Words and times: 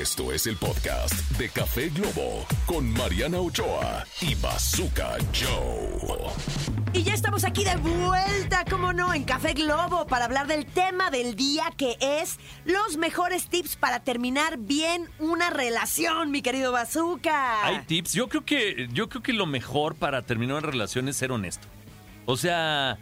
Esto 0.00 0.32
es 0.32 0.46
el 0.46 0.56
podcast 0.56 1.12
de 1.36 1.50
Café 1.50 1.90
Globo 1.90 2.46
con 2.64 2.90
Mariana 2.94 3.38
Ochoa 3.40 4.06
y 4.22 4.34
Bazooka 4.36 5.18
Joe. 5.34 6.30
Y 6.94 7.02
ya 7.02 7.12
estamos 7.12 7.44
aquí 7.44 7.62
de 7.62 7.76
vuelta, 7.76 8.64
como 8.70 8.94
no, 8.94 9.12
en 9.12 9.24
Café 9.24 9.52
Globo 9.52 10.06
para 10.06 10.24
hablar 10.24 10.46
del 10.46 10.64
tema 10.64 11.10
del 11.10 11.36
día 11.36 11.64
que 11.76 11.98
es 12.00 12.38
los 12.64 12.96
mejores 12.96 13.48
tips 13.48 13.76
para 13.76 14.00
terminar 14.00 14.56
bien 14.56 15.10
una 15.18 15.50
relación, 15.50 16.30
mi 16.30 16.40
querido 16.40 16.72
Bazooka. 16.72 17.66
Hay 17.66 17.82
tips. 17.84 18.14
Yo 18.14 18.30
creo 18.30 18.46
que 18.46 18.88
yo 18.94 19.10
creo 19.10 19.22
que 19.22 19.34
lo 19.34 19.44
mejor 19.44 19.94
para 19.94 20.22
terminar 20.22 20.56
una 20.56 20.70
relación 20.70 21.06
es 21.08 21.18
ser 21.18 21.32
honesto. 21.32 21.68
O 22.24 22.38
sea, 22.38 22.98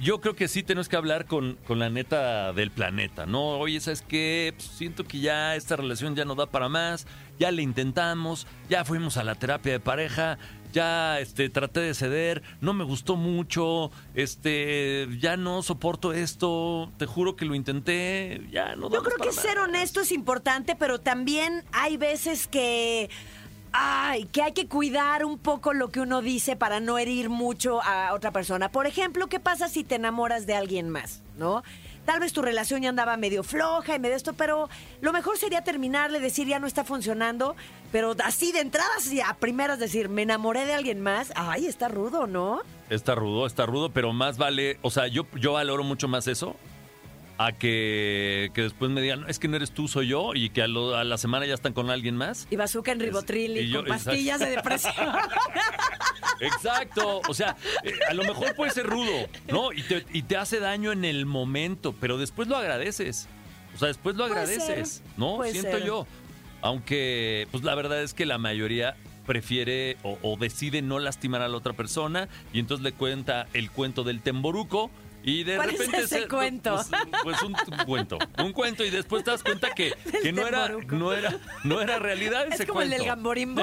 yo 0.00 0.20
creo 0.20 0.34
que 0.34 0.48
sí 0.48 0.62
tenemos 0.62 0.88
que 0.88 0.96
hablar 0.96 1.26
con, 1.26 1.58
con 1.66 1.78
la 1.78 1.90
neta 1.90 2.52
del 2.52 2.70
planeta, 2.70 3.26
¿no? 3.26 3.58
Oye, 3.58 3.80
¿sabes 3.80 4.02
qué? 4.02 4.54
Pues 4.56 4.68
siento 4.68 5.04
que 5.04 5.20
ya 5.20 5.56
esta 5.56 5.76
relación 5.76 6.16
ya 6.16 6.24
no 6.24 6.34
da 6.34 6.46
para 6.46 6.68
más, 6.68 7.06
ya 7.38 7.50
le 7.50 7.62
intentamos, 7.62 8.46
ya 8.68 8.84
fuimos 8.84 9.18
a 9.18 9.24
la 9.24 9.34
terapia 9.34 9.72
de 9.72 9.80
pareja, 9.80 10.38
ya 10.72 11.18
este 11.20 11.48
traté 11.50 11.80
de 11.80 11.94
ceder, 11.94 12.42
no 12.60 12.72
me 12.72 12.84
gustó 12.84 13.16
mucho, 13.16 13.90
este 14.14 15.08
ya 15.18 15.36
no 15.36 15.62
soporto 15.62 16.12
esto, 16.12 16.90
te 16.96 17.06
juro 17.06 17.36
que 17.36 17.44
lo 17.44 17.54
intenté, 17.54 18.40
ya 18.50 18.76
no 18.76 18.88
da 18.88 18.96
Yo 18.96 19.02
más 19.02 19.12
creo 19.12 19.28
que 19.28 19.32
ser 19.32 19.58
honesto 19.58 20.00
es 20.00 20.12
importante, 20.12 20.76
pero 20.76 21.00
también 21.00 21.64
hay 21.72 21.96
veces 21.96 22.46
que. 22.46 23.10
Ay, 23.72 24.24
que 24.26 24.42
hay 24.42 24.52
que 24.52 24.66
cuidar 24.66 25.24
un 25.24 25.38
poco 25.38 25.72
lo 25.72 25.90
que 25.90 26.00
uno 26.00 26.22
dice 26.22 26.56
para 26.56 26.80
no 26.80 26.98
herir 26.98 27.28
mucho 27.30 27.80
a 27.82 28.12
otra 28.14 28.32
persona. 28.32 28.70
Por 28.70 28.86
ejemplo, 28.86 29.28
¿qué 29.28 29.38
pasa 29.38 29.68
si 29.68 29.84
te 29.84 29.94
enamoras 29.94 30.46
de 30.46 30.54
alguien 30.54 30.88
más? 30.88 31.22
¿No? 31.36 31.62
Tal 32.04 32.18
vez 32.18 32.32
tu 32.32 32.42
relación 32.42 32.82
ya 32.82 32.88
andaba 32.88 33.16
medio 33.16 33.44
floja 33.44 33.94
y 33.94 33.98
medio 34.00 34.16
esto, 34.16 34.32
pero 34.32 34.68
lo 35.00 35.12
mejor 35.12 35.38
sería 35.38 35.62
terminarle, 35.62 36.18
decir 36.18 36.48
ya 36.48 36.58
no 36.58 36.66
está 36.66 36.82
funcionando, 36.82 37.54
pero 37.92 38.16
así 38.24 38.50
de 38.52 38.60
entrada, 38.60 38.90
así 38.98 39.20
a 39.20 39.34
primeras 39.34 39.78
decir, 39.78 40.08
me 40.08 40.22
enamoré 40.22 40.66
de 40.66 40.74
alguien 40.74 41.00
más. 41.00 41.32
Ay, 41.36 41.66
está 41.66 41.88
rudo, 41.88 42.26
¿no? 42.26 42.62
Está 42.88 43.14
rudo, 43.14 43.46
está 43.46 43.66
rudo, 43.66 43.90
pero 43.90 44.12
más 44.12 44.38
vale, 44.38 44.78
o 44.82 44.90
sea, 44.90 45.06
yo, 45.06 45.26
yo 45.36 45.52
valoro 45.52 45.84
mucho 45.84 46.08
más 46.08 46.26
eso 46.26 46.56
a 47.42 47.52
que, 47.52 48.50
que 48.52 48.60
después 48.64 48.90
me 48.90 49.00
digan, 49.00 49.24
es 49.26 49.38
que 49.38 49.48
no 49.48 49.56
eres 49.56 49.70
tú, 49.70 49.88
soy 49.88 50.08
yo, 50.08 50.34
y 50.34 50.50
que 50.50 50.60
a, 50.60 50.68
lo- 50.68 50.94
a 50.94 51.04
la 51.04 51.16
semana 51.16 51.46
ya 51.46 51.54
están 51.54 51.72
con 51.72 51.88
alguien 51.88 52.14
más. 52.14 52.46
Y 52.50 52.56
bazooka 52.56 52.92
en 52.92 53.00
ribotril 53.00 53.56
y, 53.56 53.60
y 53.60 53.68
yo- 53.70 53.80
con 53.80 53.88
pastillas 53.88 54.40
de 54.40 54.50
depresión. 54.50 54.92
Exacto, 56.40 57.20
o 57.28 57.34
sea, 57.34 57.56
eh, 57.82 57.92
a 58.08 58.14
lo 58.14 58.24
mejor 58.24 58.54
puede 58.54 58.70
ser 58.72 58.86
rudo, 58.86 59.26
¿no? 59.48 59.72
Y 59.72 59.82
te, 59.82 60.04
y 60.12 60.22
te 60.22 60.36
hace 60.36 60.60
daño 60.60 60.92
en 60.92 61.04
el 61.04 61.26
momento, 61.26 61.94
pero 61.98 62.18
después 62.18 62.48
lo 62.48 62.56
agradeces. 62.56 63.28
O 63.74 63.78
sea, 63.78 63.88
después 63.88 64.16
lo 64.16 64.24
agradeces, 64.24 65.02
¿no? 65.16 65.36
puede 65.36 65.52
Siento 65.52 65.78
ser. 65.78 65.86
yo. 65.86 66.06
Aunque, 66.62 67.46
pues 67.50 67.64
la 67.64 67.74
verdad 67.74 68.02
es 68.02 68.12
que 68.14 68.26
la 68.26 68.36
mayoría 68.38 68.96
prefiere 69.26 69.96
o, 70.02 70.18
o 70.22 70.36
decide 70.36 70.82
no 70.82 70.98
lastimar 70.98 71.40
a 71.40 71.48
la 71.48 71.56
otra 71.56 71.72
persona 71.72 72.28
y 72.52 72.58
entonces 72.58 72.82
le 72.84 72.92
cuenta 72.92 73.46
el 73.54 73.70
cuento 73.70 74.02
del 74.02 74.20
temboruco 74.20 74.90
y 75.22 75.44
de 75.44 75.56
¿Cuál 75.56 75.70
es 75.70 75.78
repente 75.78 75.98
ese 75.98 76.20
se- 76.22 76.28
cuento? 76.28 76.74
Pues, 76.76 76.88
pues 77.22 77.42
un, 77.42 77.54
cuento, 77.84 78.18
un 78.38 78.52
cuento 78.52 78.84
y 78.84 78.90
después 78.90 79.22
te 79.24 79.30
das 79.30 79.42
cuenta 79.42 79.70
que, 79.74 79.94
que 80.22 80.32
no 80.32 80.46
era 80.46 80.68
no 80.88 81.12
era 81.12 81.36
no 81.64 81.80
era 81.80 81.98
realidad 81.98 82.46
ese 82.50 82.62
es 82.62 82.68
como 82.68 82.80
el 82.82 82.88
cuento. 82.88 83.02
del 83.04 83.06
gamborimbo. 83.14 83.62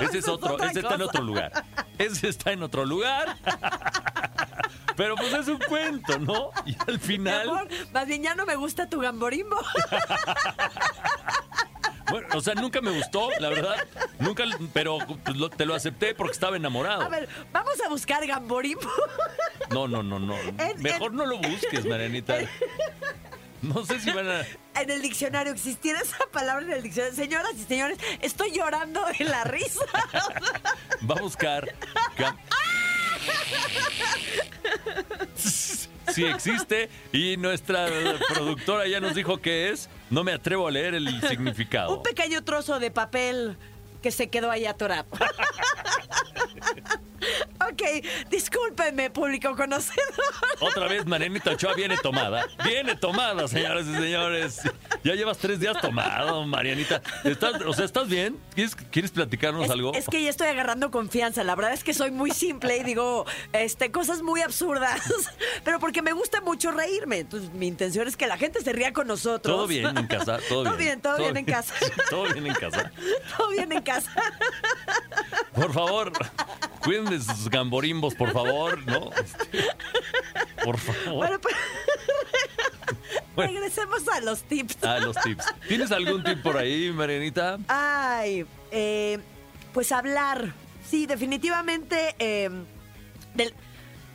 Ese 0.00 0.18
es 0.18 0.28
otro, 0.28 0.58
ese 0.62 0.80
está 0.80 0.94
en 0.94 1.02
otro 1.02 1.22
lugar. 1.22 1.64
Ese 1.98 2.28
está 2.28 2.52
en 2.52 2.62
otro 2.62 2.84
lugar. 2.84 3.36
Pero 4.96 5.14
pues 5.16 5.32
es 5.32 5.48
un 5.48 5.58
cuento, 5.58 6.18
¿no? 6.18 6.50
Y 6.66 6.76
al 6.86 6.94
Mi 6.94 6.98
final, 6.98 7.48
amor, 7.48 7.68
más 7.92 8.06
bien 8.06 8.22
ya 8.22 8.34
no 8.34 8.44
me 8.44 8.54
gusta 8.56 8.88
tu 8.90 9.00
gamborimbo. 9.00 9.56
Bueno, 12.10 12.28
o 12.34 12.40
sea, 12.40 12.54
nunca 12.54 12.80
me 12.80 12.90
gustó, 12.90 13.30
la 13.38 13.48
verdad. 13.48 13.76
Nunca, 14.18 14.44
pero 14.72 14.98
pues, 15.24 15.36
lo- 15.36 15.50
te 15.50 15.64
lo 15.66 15.74
acepté 15.74 16.14
porque 16.14 16.32
estaba 16.32 16.56
enamorado. 16.56 17.02
A 17.02 17.08
ver, 17.08 17.28
vamos 17.52 17.80
a 17.84 17.88
buscar 17.88 18.26
gamborimbo. 18.26 18.90
No, 19.70 19.86
no, 19.88 20.02
no, 20.02 20.18
no. 20.18 20.36
En- 20.58 20.82
Mejor 20.82 21.10
en- 21.12 21.16
no 21.16 21.26
lo 21.26 21.38
busques, 21.38 21.84
Marianita. 21.86 22.38
No 23.62 23.84
sé 23.84 24.00
si 24.00 24.10
van 24.10 24.28
a. 24.28 24.40
En 24.80 24.88
el 24.90 25.02
diccionario 25.02 25.52
existiera 25.52 26.00
esa 26.00 26.16
palabra 26.32 26.64
en 26.64 26.72
el 26.72 26.82
diccionario. 26.82 27.14
Señoras 27.16 27.52
y 27.56 27.64
señores, 27.64 27.98
estoy 28.22 28.52
llorando 28.52 29.04
de 29.18 29.24
la 29.26 29.44
risa. 29.44 29.80
Va 31.10 31.14
a 31.16 31.20
buscar. 31.20 31.68
gam- 32.16 32.38
Si 36.14 36.24
existe 36.24 36.88
y 37.12 37.36
nuestra 37.36 37.86
productora 38.34 38.88
ya 38.88 38.98
nos 38.98 39.14
dijo 39.14 39.40
que 39.40 39.70
es, 39.70 39.88
no 40.10 40.24
me 40.24 40.32
atrevo 40.32 40.68
a 40.68 40.70
leer 40.70 40.94
el 40.94 41.20
significado. 41.28 41.96
Un 41.96 42.02
pequeño 42.02 42.42
trozo 42.44 42.78
de 42.78 42.90
papel 42.90 43.56
que 44.02 44.10
se 44.10 44.28
quedó 44.28 44.50
ahí 44.50 44.66
atorado. 44.66 45.06
ok, 47.70 48.28
discúlpenme, 48.30 49.10
público 49.10 49.54
conocedor. 49.56 50.00
Otra 50.60 50.86
vez 50.88 51.06
Marianita 51.06 51.52
Ochoa 51.52 51.74
viene 51.74 51.96
tomada. 51.98 52.46
Viene 52.64 52.96
tomada, 52.96 53.48
señoras 53.48 53.86
y 53.86 53.94
señores. 53.94 54.60
Ya 55.04 55.14
llevas 55.14 55.38
tres 55.38 55.60
días 55.60 55.80
tomado, 55.80 56.44
Marianita. 56.46 57.02
¿Estás, 57.24 57.60
o 57.62 57.72
sea, 57.72 57.84
¿estás 57.84 58.08
bien? 58.08 58.38
¿Quieres, 58.54 58.74
quieres 58.74 59.10
platicarnos 59.10 59.64
Es, 59.64 59.70
algo? 59.70 59.94
es 59.94 60.06
que 60.06 60.22
ya 60.22 60.30
estoy 60.30 60.48
agarrando 60.48 60.90
confianza. 60.90 61.44
La 61.44 61.54
verdad 61.54 61.72
es 61.72 61.84
que 61.84 61.94
soy 61.94 62.10
muy 62.10 62.30
simple 62.30 62.76
y 62.76 62.84
digo 62.84 63.24
este, 63.52 63.90
cosas 63.90 64.22
muy 64.22 64.42
absurdas. 64.42 65.00
Pero 65.64 65.78
porque 65.78 66.02
me 66.02 66.12
gusta 66.12 66.40
mucho 66.40 66.70
reírme. 66.70 67.18
Entonces, 67.20 67.50
mi 67.52 67.66
intención 67.66 68.06
es 68.08 68.16
que 68.16 68.26
la 68.26 68.36
gente 68.36 68.60
se 68.62 68.72
ría 68.72 68.92
con 68.92 69.06
nosotros. 69.06 69.54
Todo 69.56 69.66
bien 69.66 69.96
en 69.96 70.06
casa, 70.06 70.38
todo, 70.48 70.64
Todo 70.64 70.76
bien, 70.76 71.00
todo 71.02 71.18
bien 71.18 71.36
en 71.36 71.44
casa. 71.44 71.74
Todo 72.08 72.24
bien 72.24 72.46
en 72.46 72.54
casa. 72.54 72.92
Todo 73.36 73.48
bien 73.50 73.72
en 73.72 73.82
casa. 73.82 74.10
Por 75.54 75.72
favor, 75.72 76.12
cuiden 76.82 77.04
de 77.06 77.20
sus 77.20 77.48
gamborimbos, 77.48 78.14
por 78.14 78.32
favor, 78.32 78.84
¿no? 78.86 79.10
Por 80.64 80.78
favor. 80.78 81.16
Bueno, 81.16 81.38
pues, 81.40 81.54
Bueno. 83.36 83.52
regresemos 83.52 84.06
a 84.08 84.20
los 84.20 84.42
tips. 84.42 84.76
Ah, 84.82 84.98
los 84.98 85.16
tips. 85.16 85.44
¿Tienes 85.68 85.90
algún 85.92 86.22
tip 86.24 86.42
por 86.42 86.56
ahí, 86.56 86.90
Marianita? 86.92 87.58
Ay, 87.68 88.44
eh, 88.70 89.18
pues 89.72 89.92
hablar. 89.92 90.52
Sí, 90.88 91.06
definitivamente 91.06 92.14
eh, 92.18 92.50
del- 93.34 93.54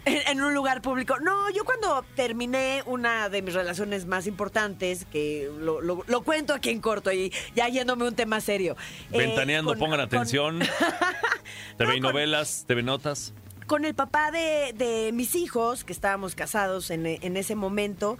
en, 0.05 0.27
en 0.27 0.41
un 0.43 0.53
lugar 0.53 0.81
público. 0.81 1.17
No, 1.19 1.49
yo 1.51 1.65
cuando 1.65 2.03
terminé 2.15 2.83
una 2.85 3.29
de 3.29 3.41
mis 3.41 3.53
relaciones 3.53 4.05
más 4.05 4.27
importantes, 4.27 5.05
que 5.05 5.49
lo, 5.59 5.81
lo- 5.81 6.03
lo 6.07 6.21
cuento 6.23 6.53
aquí 6.53 6.69
en 6.69 6.79
corto 6.81 7.11
y 7.11 7.31
ya 7.55 7.67
yéndome 7.67 8.07
un 8.07 8.15
tema 8.15 8.39
serio. 8.41 8.75
eh, 9.11 9.17
Ventaneando, 9.17 9.71
con- 9.71 9.79
pongan 9.79 9.99
con- 9.99 10.05
atención. 10.07 10.59
TV 11.77 11.97
y 11.97 11.99
No, 11.99 12.07
con- 12.07 12.13
novelas, 12.13 12.65
TV 12.67 12.83
notas. 12.83 13.33
con 13.67 13.83
el 13.85 13.95
papá 13.95 14.31
de, 14.31 14.73
de 14.75 15.11
mis 15.11 15.35
hijos, 15.35 15.83
que 15.83 15.91
estábamos 15.93 16.35
casados 16.35 16.91
en, 16.91 17.05
en 17.05 17.35
ese 17.37 17.55
momento, 17.55 18.17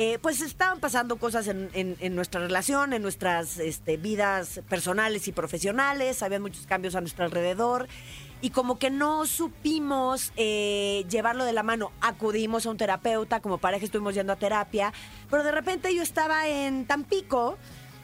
eh, 0.00 0.18
pues 0.22 0.40
estaban 0.40 0.78
pasando 0.80 1.16
cosas 1.16 1.48
en, 1.48 1.68
en- 1.74 1.96
en 2.00 2.14
nuestra 2.14 2.40
relación, 2.40 2.92
en 2.94 3.02
nuestras 3.02 3.58
este, 3.58 3.96
vidas 3.98 4.60
personales 4.68 5.28
y 5.28 5.32
profesionales, 5.32 6.22
había 6.22 6.40
muchos 6.40 6.66
cambios 6.66 6.94
a 6.94 7.00
nuestro 7.00 7.24
alrededor. 7.26 7.88
Y 8.40 8.50
como 8.50 8.78
que 8.78 8.88
no 8.90 9.26
supimos 9.26 10.32
eh, 10.36 11.04
llevarlo 11.10 11.44
de 11.44 11.52
la 11.52 11.64
mano. 11.64 11.90
Acudimos 12.00 12.64
a 12.66 12.70
un 12.70 12.76
terapeuta, 12.76 13.40
como 13.40 13.58
pareja 13.58 13.84
estuvimos 13.84 14.14
yendo 14.14 14.32
a 14.32 14.36
terapia, 14.36 14.92
pero 15.28 15.42
de 15.42 15.50
repente 15.50 15.92
yo 15.92 16.02
estaba 16.02 16.46
en 16.46 16.86
Tampico 16.86 17.58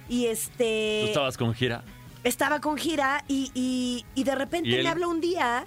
y 0.09 0.27
este 0.27 1.03
¿Tú 1.05 1.09
estabas 1.09 1.39
con 1.39 1.55
gira? 1.55 1.85
estaba 2.25 2.61
con 2.61 2.77
gira 2.77 3.25
y, 3.29 3.53
y- 3.55 4.05
y 4.17 4.25
de 4.25 4.35
repente 4.35 4.83
me 4.83 4.89
habló 4.89 5.09
un 5.09 5.21
día. 5.21 5.67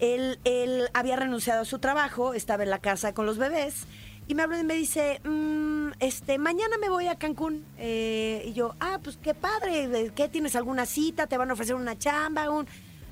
Él, 0.00 0.40
él 0.44 0.88
había 0.94 1.14
renunciado 1.14 1.60
a 1.62 1.64
su 1.64 1.78
trabajo, 1.78 2.34
estaba 2.34 2.64
en 2.64 2.70
la 2.70 2.78
casa 2.80 3.12
con 3.14 3.26
los 3.26 3.38
bebés. 3.38 3.86
Y 4.30 4.34
me 4.36 4.44
habló 4.44 4.56
y 4.56 4.62
me 4.62 4.74
dice, 4.74 5.20
"Mm, 5.24 5.88
este, 5.98 6.38
mañana 6.38 6.78
me 6.80 6.88
voy 6.88 7.08
a 7.08 7.16
Cancún. 7.16 7.64
Eh, 7.78 8.44
y 8.46 8.52
yo, 8.52 8.76
ah, 8.78 9.00
pues 9.02 9.18
qué 9.20 9.34
padre, 9.34 9.88
¿de 9.88 10.12
¿qué 10.14 10.28
tienes 10.28 10.54
alguna 10.54 10.86
cita? 10.86 11.26
¿Te 11.26 11.36
van 11.36 11.50
a 11.50 11.54
ofrecer 11.54 11.74
una 11.74 11.98
chamba? 11.98 12.48
Un... 12.48 12.64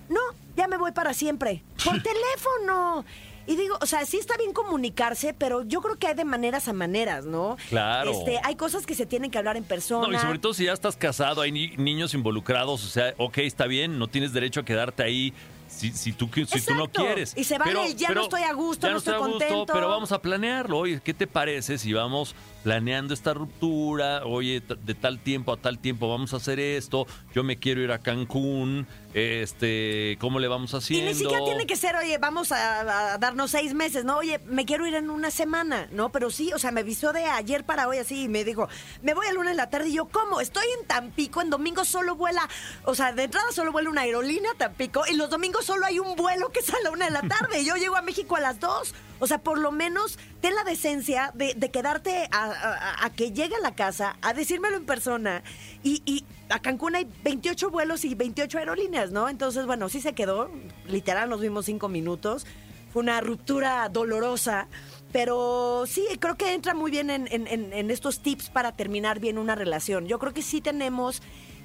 No, 0.09 0.21
ya 0.57 0.69
me 0.69 0.77
voy 0.77 0.93
para 0.93 1.13
siempre. 1.15 1.65
Por 1.85 1.95
teléfono. 2.05 3.05
Y 3.49 3.57
digo, 3.57 3.77
o 3.81 3.87
sea, 3.87 4.07
sí 4.07 4.17
está 4.19 4.37
bien 4.37 4.53
comunicarse, 4.53 5.35
pero 5.37 5.65
yo 5.65 5.81
creo 5.81 5.97
que 5.97 6.07
hay 6.07 6.15
de 6.15 6.25
maneras 6.25 6.69
a 6.69 6.73
maneras, 6.73 7.25
¿no? 7.25 7.57
Claro. 7.69 8.13
Este, 8.13 8.39
hay 8.45 8.55
cosas 8.55 8.87
que 8.87 8.95
se 8.95 9.05
tienen 9.05 9.33
que 9.33 9.39
hablar 9.39 9.57
en 9.57 9.65
persona. 9.65 10.07
No, 10.07 10.15
y 10.15 10.21
sobre 10.21 10.39
todo 10.39 10.55
si 10.55 10.67
ya 10.67 10.73
estás 10.73 10.95
casado, 10.95 11.41
hay 11.41 11.51
ni- 11.51 11.77
niños 11.79 12.15
involucrados, 12.15 12.85
o 12.85 12.89
sea, 12.89 13.13
ok, 13.19 13.39
está 13.39 13.67
bien, 13.67 13.99
no 13.99 14.07
tienes 14.07 14.33
derecho 14.33 14.61
a 14.61 14.65
quedarte 14.65 15.03
ahí 15.03 15.33
si, 15.79 15.93
si, 15.93 16.13
tú, 16.13 16.29
si 16.35 16.61
tú 16.61 16.75
no 16.75 16.89
quieres. 16.89 17.35
Y 17.37 17.45
se 17.45 17.57
vale 17.57 17.87
el 17.87 17.97
ya 17.97 18.11
no 18.11 18.23
estoy 18.23 18.43
a 18.43 18.53
gusto, 18.53 18.87
ya 18.87 18.93
no 18.93 18.99
estoy 18.99 19.15
a 19.15 19.19
gusto, 19.19 19.33
contento. 19.33 19.73
pero 19.73 19.89
vamos 19.89 20.11
a 20.11 20.21
planearlo. 20.21 20.79
Oye, 20.79 21.01
¿qué 21.03 21.15
te 21.15 21.29
parece 21.29 21.79
si 21.79 21.93
vamos 21.93 22.35
planeando 22.69 23.15
esta 23.15 23.33
ruptura, 23.33 24.27
oye, 24.27 24.61
de 24.61 24.95
tal 24.95 25.21
tiempo 25.21 25.55
a 25.55 25.57
tal 25.57 25.79
tiempo 25.79 26.07
vamos 26.07 26.35
a 26.35 26.37
hacer 26.37 26.61
esto, 26.61 27.07
yo 27.35 27.43
me 27.43 27.57
quiero 27.57 27.81
ir 27.81 27.91
a 27.93 27.99
Cancún, 28.01 28.87
este, 29.15 30.19
¿cómo 30.21 30.39
le 30.39 30.49
vamos 30.49 30.75
Y 30.75 30.77
haciendo? 30.77 31.11
ni 31.11 31.15
siquiera 31.17 31.43
tiene 31.47 31.67
que 31.67 31.77
ser, 31.77 31.97
oye, 31.97 32.19
vamos 32.19 32.53
a, 32.53 33.15
a 33.15 33.17
darnos 33.17 33.53
seis 33.53 33.73
meses, 33.73 34.05
¿no? 34.05 34.19
Oye, 34.19 34.39
me 34.45 34.67
quiero 34.67 34.87
ir 34.87 34.97
en 34.97 35.09
una 35.09 35.31
semana, 35.31 35.89
¿no? 35.93 36.13
Pero 36.13 36.31
sí, 36.31 36.53
o 36.53 36.59
sea, 36.59 36.71
me 36.71 36.81
avisó 36.81 37.15
de 37.15 37.25
ayer 37.25 37.65
para 37.65 37.89
hoy 37.89 37.97
así 37.97 38.25
y 38.25 38.29
me 38.29 38.45
dijo, 38.45 38.69
me 39.01 39.15
voy 39.15 39.27
a 39.29 39.33
luna 39.33 39.51
en 39.51 39.57
la 39.57 39.71
tarde 39.71 39.89
y 39.89 39.95
yo, 39.95 40.05
¿cómo? 40.05 40.43
Estoy 40.43 40.67
en 40.79 40.87
Tampico, 40.87 41.41
en 41.41 41.49
domingo 41.49 41.87
solo 41.87 42.17
vuela, 42.17 42.47
o 42.85 42.95
sea, 42.95 43.15
de 43.15 43.23
entrada 43.23 43.51
solo 43.51 43.73
vuela 43.73 43.89
una 43.89 44.03
aerolínea 44.03 44.51
a 44.51 44.55
Tampico 44.59 45.05
y 45.11 45.15
los 45.17 45.31
domingos 45.31 45.65
solo 45.65 45.87
hay 45.87 46.01
un 46.01 46.17
vuelo 46.17 46.53
que 46.53 46.61
sale 46.61 46.81
a 46.81 46.85
la 46.85 46.91
una 46.91 47.05
de 47.07 47.13
la 47.13 47.23
tarde 47.23 47.63
y 47.63 47.65
yo 47.65 47.77
llego 47.77 47.97
a 47.97 48.03
México 48.03 48.37
a 48.37 48.41
las 48.41 48.61
dos. 48.61 48.95
O 49.21 49.27
sea, 49.27 49.39
por 49.39 49.59
lo 49.59 49.73
menos 49.73 50.17
ten 50.41 50.55
la 50.55 50.63
decencia 50.63 51.33
de, 51.35 51.55
de 51.55 51.71
quedarte 51.73 52.29
a, 52.31 52.58
a- 52.63 53.11
que 53.11 53.33
llegue 53.33 53.55
a 53.57 53.61
la 53.61 53.75
casa, 53.75 54.17
a 54.23 54.33
decírmelo 54.35 54.77
en 54.77 54.85
persona 54.87 55.43
y, 55.83 56.03
y 56.05 56.25
a 56.49 56.61
Cancún 56.61 56.95
hay 56.97 57.07
28 57.25 57.71
vuelos 57.71 58.05
y 58.05 58.15
28 58.15 58.59
aerolíneas, 58.59 59.11
¿no? 59.11 59.29
Entonces, 59.29 59.67
bueno, 59.67 59.89
sí 59.89 60.01
se 60.01 60.15
quedó. 60.15 60.51
Literal, 60.87 61.29
nos 61.29 61.41
vimos 61.41 61.67
cinco 61.67 61.89
minutos. 61.89 62.47
Fue 62.93 63.03
una 63.03 63.21
ruptura 63.21 63.89
dolorosa. 63.91 64.67
Pero 65.13 65.85
sí, 65.87 66.05
creo 66.21 66.37
que 66.37 66.53
entra 66.53 66.75
muy 66.75 66.91
bien 66.91 67.09
en, 67.11 67.29
en- 67.31 67.47
en- 67.47 67.73
en 67.73 67.91
estos 67.91 68.21
tips 68.21 68.51
para 68.51 68.73
terminar 68.73 69.21
bien 69.21 69.39
una 69.39 69.55
relación. 69.55 70.07
Yo 70.07 70.19
creo 70.19 70.35
que 70.35 70.43
sí 70.43 70.61
tenemos 70.61 71.23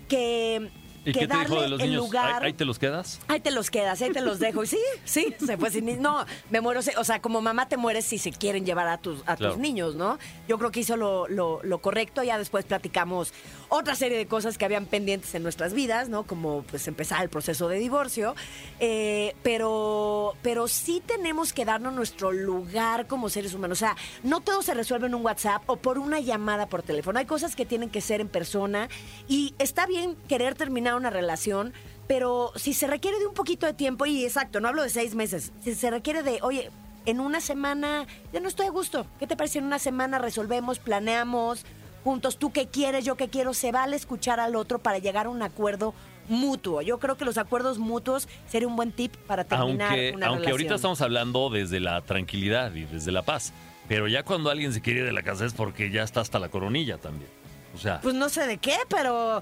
que, 0.07 0.69
¿Y 1.05 1.11
que 1.11 1.19
qué 1.21 1.27
te 1.27 1.37
dijo 1.37 1.61
de 1.61 1.67
los 1.69 1.79
niños? 1.79 1.95
lugar. 2.05 2.43
¿Ahí, 2.43 2.53
te 2.53 2.65
los 2.65 2.79
quedas? 2.79 3.19
Ahí 3.27 3.39
te 3.39 3.51
los 3.51 3.69
quedas, 3.69 4.01
ahí 4.01 4.11
te 4.11 4.21
los 4.21 4.39
dejo. 4.39 4.63
Y 4.63 4.67
sí, 4.67 4.79
sí, 5.03 5.35
se 5.45 5.57
fue 5.57 5.69
sin 5.69 6.01
No, 6.01 6.25
me 6.49 6.61
muero. 6.61 6.79
O 6.97 7.03
sea, 7.03 7.21
como 7.21 7.41
mamá 7.41 7.67
te 7.67 7.75
mueres 7.77 8.05
si 8.05 8.17
se 8.17 8.31
quieren 8.31 8.65
llevar 8.65 8.87
a 8.87 8.97
tus, 8.97 9.21
a 9.25 9.35
Claro. 9.35 9.53
tus 9.55 9.61
niños, 9.61 9.95
¿no? 9.95 10.17
Yo 10.47 10.57
creo 10.57 10.71
que 10.71 10.79
hizo 10.79 10.95
lo, 10.95 11.27
lo- 11.27 11.59
lo 11.63 11.77
correcto. 11.79 12.23
Ya 12.23 12.37
después 12.37 12.63
platicamos 12.65 13.33
otra 13.75 13.95
serie 13.95 14.19
de 14.19 14.27
cosas 14.27 14.59
que 14.59 14.65
habían 14.65 14.85
pendientes 14.85 15.33
en 15.33 15.41
nuestras 15.41 15.73
vidas, 15.73 16.07
¿no? 16.07 16.27
Como 16.27 16.61
pues 16.61 16.87
empezar 16.87 17.23
el 17.23 17.29
proceso 17.29 17.67
de 17.67 17.79
divorcio. 17.79 18.35
Eh, 18.79 19.35
pero, 19.41 20.35
pero 20.43 20.67
sí 20.67 21.01
tenemos 21.03 21.53
que 21.53 21.65
darnos 21.65 21.91
nuestro 21.91 22.31
lugar 22.31 23.07
como 23.07 23.29
seres 23.29 23.55
humanos. 23.55 23.79
O 23.79 23.83
sea, 23.83 23.95
no 24.21 24.41
todo 24.41 24.61
se 24.61 24.75
resuelve 24.75 25.07
en 25.07 25.15
un 25.15 25.25
WhatsApp 25.25 25.63
o 25.65 25.77
por 25.77 25.97
una 25.97 26.19
llamada 26.19 26.67
por 26.67 26.83
teléfono. 26.83 27.17
Hay 27.17 27.25
cosas 27.25 27.55
que 27.55 27.65
tienen 27.65 27.89
que 27.89 28.01
ser 28.01 28.21
en 28.21 28.27
persona 28.27 28.89
y 29.27 29.55
está 29.57 29.87
bien 29.87 30.17
querer 30.27 30.53
terminar 30.53 30.93
una 30.93 31.09
relación, 31.09 31.73
pero 32.07 32.51
si 32.55 32.75
se 32.75 32.85
requiere 32.85 33.17
de 33.17 33.25
un 33.25 33.33
poquito 33.33 33.65
de 33.65 33.73
tiempo, 33.73 34.05
y 34.05 34.23
exacto, 34.23 34.59
no 34.59 34.67
hablo 34.67 34.83
de 34.83 34.89
seis 34.89 35.15
meses, 35.15 35.51
si 35.63 35.73
se 35.73 35.89
requiere 35.89 36.21
de, 36.21 36.37
oye, 36.43 36.69
en 37.07 37.19
una 37.19 37.41
semana, 37.41 38.05
ya 38.31 38.39
no 38.39 38.47
estoy 38.47 38.67
a 38.67 38.71
gusto. 38.71 39.07
¿Qué 39.17 39.25
te 39.25 39.35
parece? 39.35 39.57
En 39.57 39.65
una 39.65 39.79
semana 39.79 40.19
resolvemos, 40.19 40.77
planeamos 40.77 41.65
juntos, 42.03 42.37
tú 42.37 42.51
qué 42.51 42.67
quieres, 42.67 43.05
yo 43.05 43.15
qué 43.15 43.29
quiero, 43.29 43.53
se 43.53 43.71
vale 43.71 43.95
escuchar 43.95 44.39
al 44.39 44.55
otro 44.55 44.79
para 44.79 44.97
llegar 44.99 45.25
a 45.27 45.29
un 45.29 45.41
acuerdo 45.41 45.93
mutuo. 46.29 46.81
Yo 46.81 46.99
creo 46.99 47.17
que 47.17 47.25
los 47.25 47.37
acuerdos 47.37 47.77
mutuos 47.79 48.27
sería 48.47 48.67
un 48.67 48.75
buen 48.75 48.91
tip 48.91 49.15
para 49.27 49.43
terminar 49.43 49.89
Aunque, 49.89 50.11
una 50.15 50.27
aunque 50.27 50.39
relación. 50.39 50.51
ahorita 50.51 50.75
estamos 50.75 51.01
hablando 51.01 51.49
desde 51.49 51.79
la 51.79 52.01
tranquilidad 52.01 52.73
y 52.75 52.85
desde 52.85 53.11
la 53.11 53.21
paz. 53.23 53.51
Pero 53.89 54.07
ya 54.07 54.23
cuando 54.23 54.49
alguien 54.49 54.71
se 54.71 54.81
quiere 54.81 54.99
ir 55.01 55.05
de 55.05 55.11
la 55.11 55.23
casa 55.23 55.45
es 55.45 55.53
porque 55.53 55.91
ya 55.91 56.03
está 56.03 56.21
hasta 56.21 56.39
la 56.39 56.47
coronilla 56.49 56.97
también. 56.97 57.29
O 57.75 57.77
sea, 57.77 57.99
Pues 58.01 58.13
no 58.15 58.29
sé 58.29 58.45
de 58.47 58.57
qué, 58.59 58.77
pero 58.87 59.41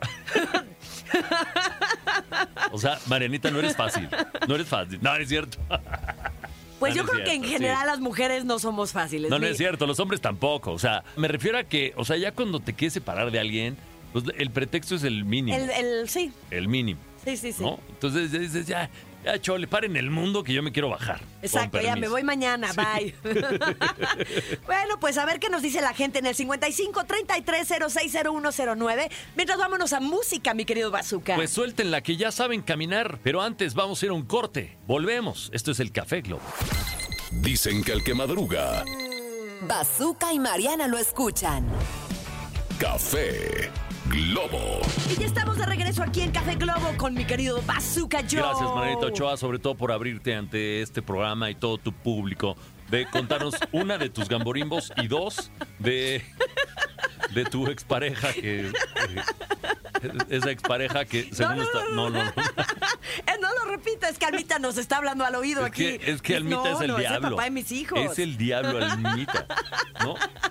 o 2.71 2.77
sea, 2.79 2.97
Marianita, 3.07 3.51
no 3.51 3.59
eres 3.59 3.75
fácil. 3.75 4.09
No 4.47 4.55
eres 4.55 4.67
fácil. 4.67 4.99
No, 5.01 5.15
es 5.15 5.27
cierto. 5.29 5.57
pues 6.81 6.93
No, 6.95 7.01
yo 7.01 7.03
no 7.05 7.11
creo 7.13 7.23
que 7.23 7.33
en 7.33 7.43
general 7.45 7.79
sí. 7.83 7.85
las 7.87 7.99
mujeres 8.01 8.43
no 8.43 8.59
somos 8.59 8.91
fáciles. 8.91 9.29
No, 9.31 9.39
no 9.39 9.45
es 9.47 9.55
cierto. 9.57 9.87
Los 9.87 9.99
hombres 10.01 10.19
tampoco. 10.19 10.71
O 10.73 10.79
sea, 10.79 11.03
me 11.15 11.29
refiero 11.29 11.57
a 11.57 11.63
que, 11.63 11.93
o 11.95 12.03
sea, 12.03 12.17
ya 12.17 12.33
cuando 12.33 12.59
te 12.59 12.73
quieres 12.73 12.91
separar 12.93 13.31
de 13.31 13.39
alguien, 13.39 13.77
pues 14.11 14.25
el 14.37 14.49
pretexto 14.49 14.95
es 14.95 15.03
el 15.03 15.23
mínimo. 15.23 15.55
El, 15.57 15.69
el, 15.69 16.09
sí, 16.09 16.33
El 16.49 16.67
mínimo. 16.67 16.99
sí, 17.23 17.37
sí, 17.37 17.53
sí. 17.53 17.63
¿no? 17.63 17.79
Entonces 17.89 18.31
ya 18.31 18.39
dices, 18.39 18.65
ya, 18.67 18.89
ya, 19.23 19.39
chole, 19.39 19.67
paren 19.67 19.95
el 19.95 20.09
mundo 20.09 20.43
que 20.43 20.53
yo 20.53 20.63
me 20.63 20.71
quiero 20.71 20.89
bajar. 20.89 21.21
Exacto, 21.41 21.79
ya 21.81 21.95
me 21.95 22.07
voy 22.07 22.23
mañana, 22.23 22.71
bye. 22.73 23.13
bueno, 24.65 24.99
pues 24.99 25.17
a 25.17 25.25
ver 25.25 25.39
qué 25.39 25.49
nos 25.49 25.61
dice 25.61 25.81
la 25.81 25.93
gente 25.93 26.19
en 26.19 26.25
el 26.25 26.35
55 26.35 27.03
33 27.05 27.67
060109. 27.67 29.11
Mientras 29.35 29.57
vámonos 29.57 29.93
a 29.93 29.99
música, 29.99 30.53
mi 30.53 30.65
querido 30.65 30.91
Bazooka. 30.91 31.35
Pues 31.35 31.51
suéltenla, 31.51 32.01
que 32.01 32.17
ya 32.17 32.31
saben 32.31 32.61
caminar. 32.61 33.19
Pero 33.23 33.41
antes 33.41 33.73
vamos 33.73 34.01
a 34.01 34.05
ir 34.05 34.11
a 34.11 34.13
un 34.13 34.25
corte. 34.25 34.77
Volvemos. 34.87 35.49
Esto 35.53 35.71
es 35.71 35.79
el 35.79 35.91
Café 35.91 36.21
Globo. 36.21 36.41
Dicen 37.31 37.83
que 37.83 37.93
el 37.93 38.03
que 38.03 38.13
madruga, 38.13 38.83
Bazooka 39.61 40.33
y 40.33 40.39
Mariana 40.39 40.87
lo 40.87 40.97
escuchan. 40.97 41.65
Café 42.79 43.69
Globo. 44.49 44.79
y 45.09 45.15
ya 45.19 45.25
estamos 45.25 45.57
de 45.57 45.65
regreso 45.65 46.03
aquí 46.03 46.21
en 46.21 46.31
Café 46.31 46.55
Globo 46.55 46.93
con 46.97 47.13
mi 47.13 47.25
querido 47.25 47.61
Bazooka 47.65 48.19
Joe. 48.19 48.39
Gracias, 48.41 48.69
Manolito 48.73 49.07
Ochoa, 49.07 49.37
sobre 49.37 49.59
todo 49.59 49.75
por 49.75 49.91
abrirte 49.91 50.33
ante 50.35 50.81
este 50.81 51.01
programa 51.01 51.49
y 51.49 51.55
todo 51.55 51.77
tu 51.77 51.91
público. 51.93 52.55
De 52.89 53.05
contarnos 53.07 53.55
una 53.71 53.97
de 53.97 54.09
tus 54.09 54.27
gamborimbos 54.27 54.91
y 54.97 55.07
dos 55.07 55.51
de, 55.79 56.23
de 57.33 57.45
tu 57.45 57.67
expareja 57.67 58.33
que. 58.33 58.67
eh, 58.67 58.71
esa 60.29 60.49
expareja 60.51 61.05
que 61.05 61.29
según 61.33 61.57
no, 61.57 61.63
está. 61.63 61.79
no, 61.91 62.09
No, 62.09 62.09
no, 62.09 62.23
no. 62.25 62.31
Eh, 63.27 63.33
no 63.41 63.49
lo 63.53 63.71
repitas, 63.71 64.17
que 64.17 64.25
Almita 64.25 64.57
nos 64.57 64.77
está 64.77 64.97
hablando 64.97 65.25
al 65.25 65.35
oído 65.35 65.61
Es 65.61 65.67
aquí. 65.67 65.97
que, 65.97 66.11
es 66.11 66.21
que 66.21 66.37
Almita 66.37 66.55
no, 66.63 66.65
es 66.75 66.81
el 66.81 66.95
diablo. 66.95 67.03
Es 67.03 67.11
el 67.25 67.29
papá 67.31 67.43
de 67.43 67.51
mis 67.51 67.71
hijos. 67.73 67.99
Es 67.99 68.19
el 68.19 68.37
diablo, 68.37 68.77
Almita. 68.83 69.45
¿No? 70.01 70.15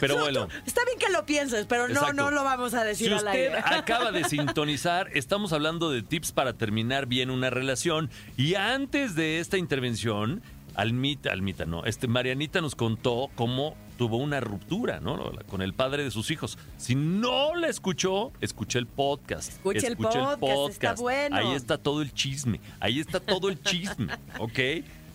Pero 0.00 0.18
bueno. 0.18 0.48
Está 0.66 0.84
bien 0.84 0.98
que 0.98 1.10
lo 1.12 1.24
pienses, 1.26 1.66
pero 1.66 1.88
no, 1.88 1.94
Exacto. 1.94 2.14
no 2.14 2.30
lo 2.30 2.44
vamos 2.44 2.74
a 2.74 2.84
decir 2.84 3.08
Si 3.08 3.12
al 3.12 3.18
usted 3.18 3.54
aire. 3.54 3.58
acaba 3.64 4.12
de 4.12 4.24
sintonizar, 4.24 5.08
estamos 5.14 5.52
hablando 5.52 5.90
de 5.90 6.02
tips 6.02 6.32
para 6.32 6.54
terminar 6.54 7.06
bien 7.06 7.30
una 7.30 7.50
relación. 7.50 8.10
Y 8.36 8.54
antes 8.54 9.14
de 9.14 9.40
esta 9.40 9.58
intervención, 9.58 10.42
Almita, 10.74 11.32
Almita, 11.32 11.66
no, 11.66 11.84
este 11.84 12.08
Marianita 12.08 12.60
nos 12.60 12.74
contó 12.74 13.30
cómo 13.34 13.76
tuvo 13.98 14.16
una 14.16 14.40
ruptura, 14.40 15.00
¿no? 15.00 15.18
Con 15.46 15.62
el 15.62 15.74
padre 15.74 16.02
de 16.02 16.10
sus 16.10 16.30
hijos. 16.30 16.58
Si 16.78 16.94
no 16.94 17.54
la 17.54 17.68
escuchó, 17.68 18.32
escuché 18.40 18.78
el 18.78 18.86
podcast. 18.86 19.52
Escuche 19.52 19.86
el 19.86 19.96
podcast, 19.96 20.70
está 20.70 20.94
bueno. 20.94 21.36
Ahí 21.36 21.52
está 21.52 21.78
todo 21.78 22.02
el 22.02 22.12
chisme. 22.12 22.60
Ahí 22.80 23.00
está 23.00 23.20
todo 23.20 23.48
el 23.48 23.62
chisme, 23.62 24.12
¿ok? 24.38 24.58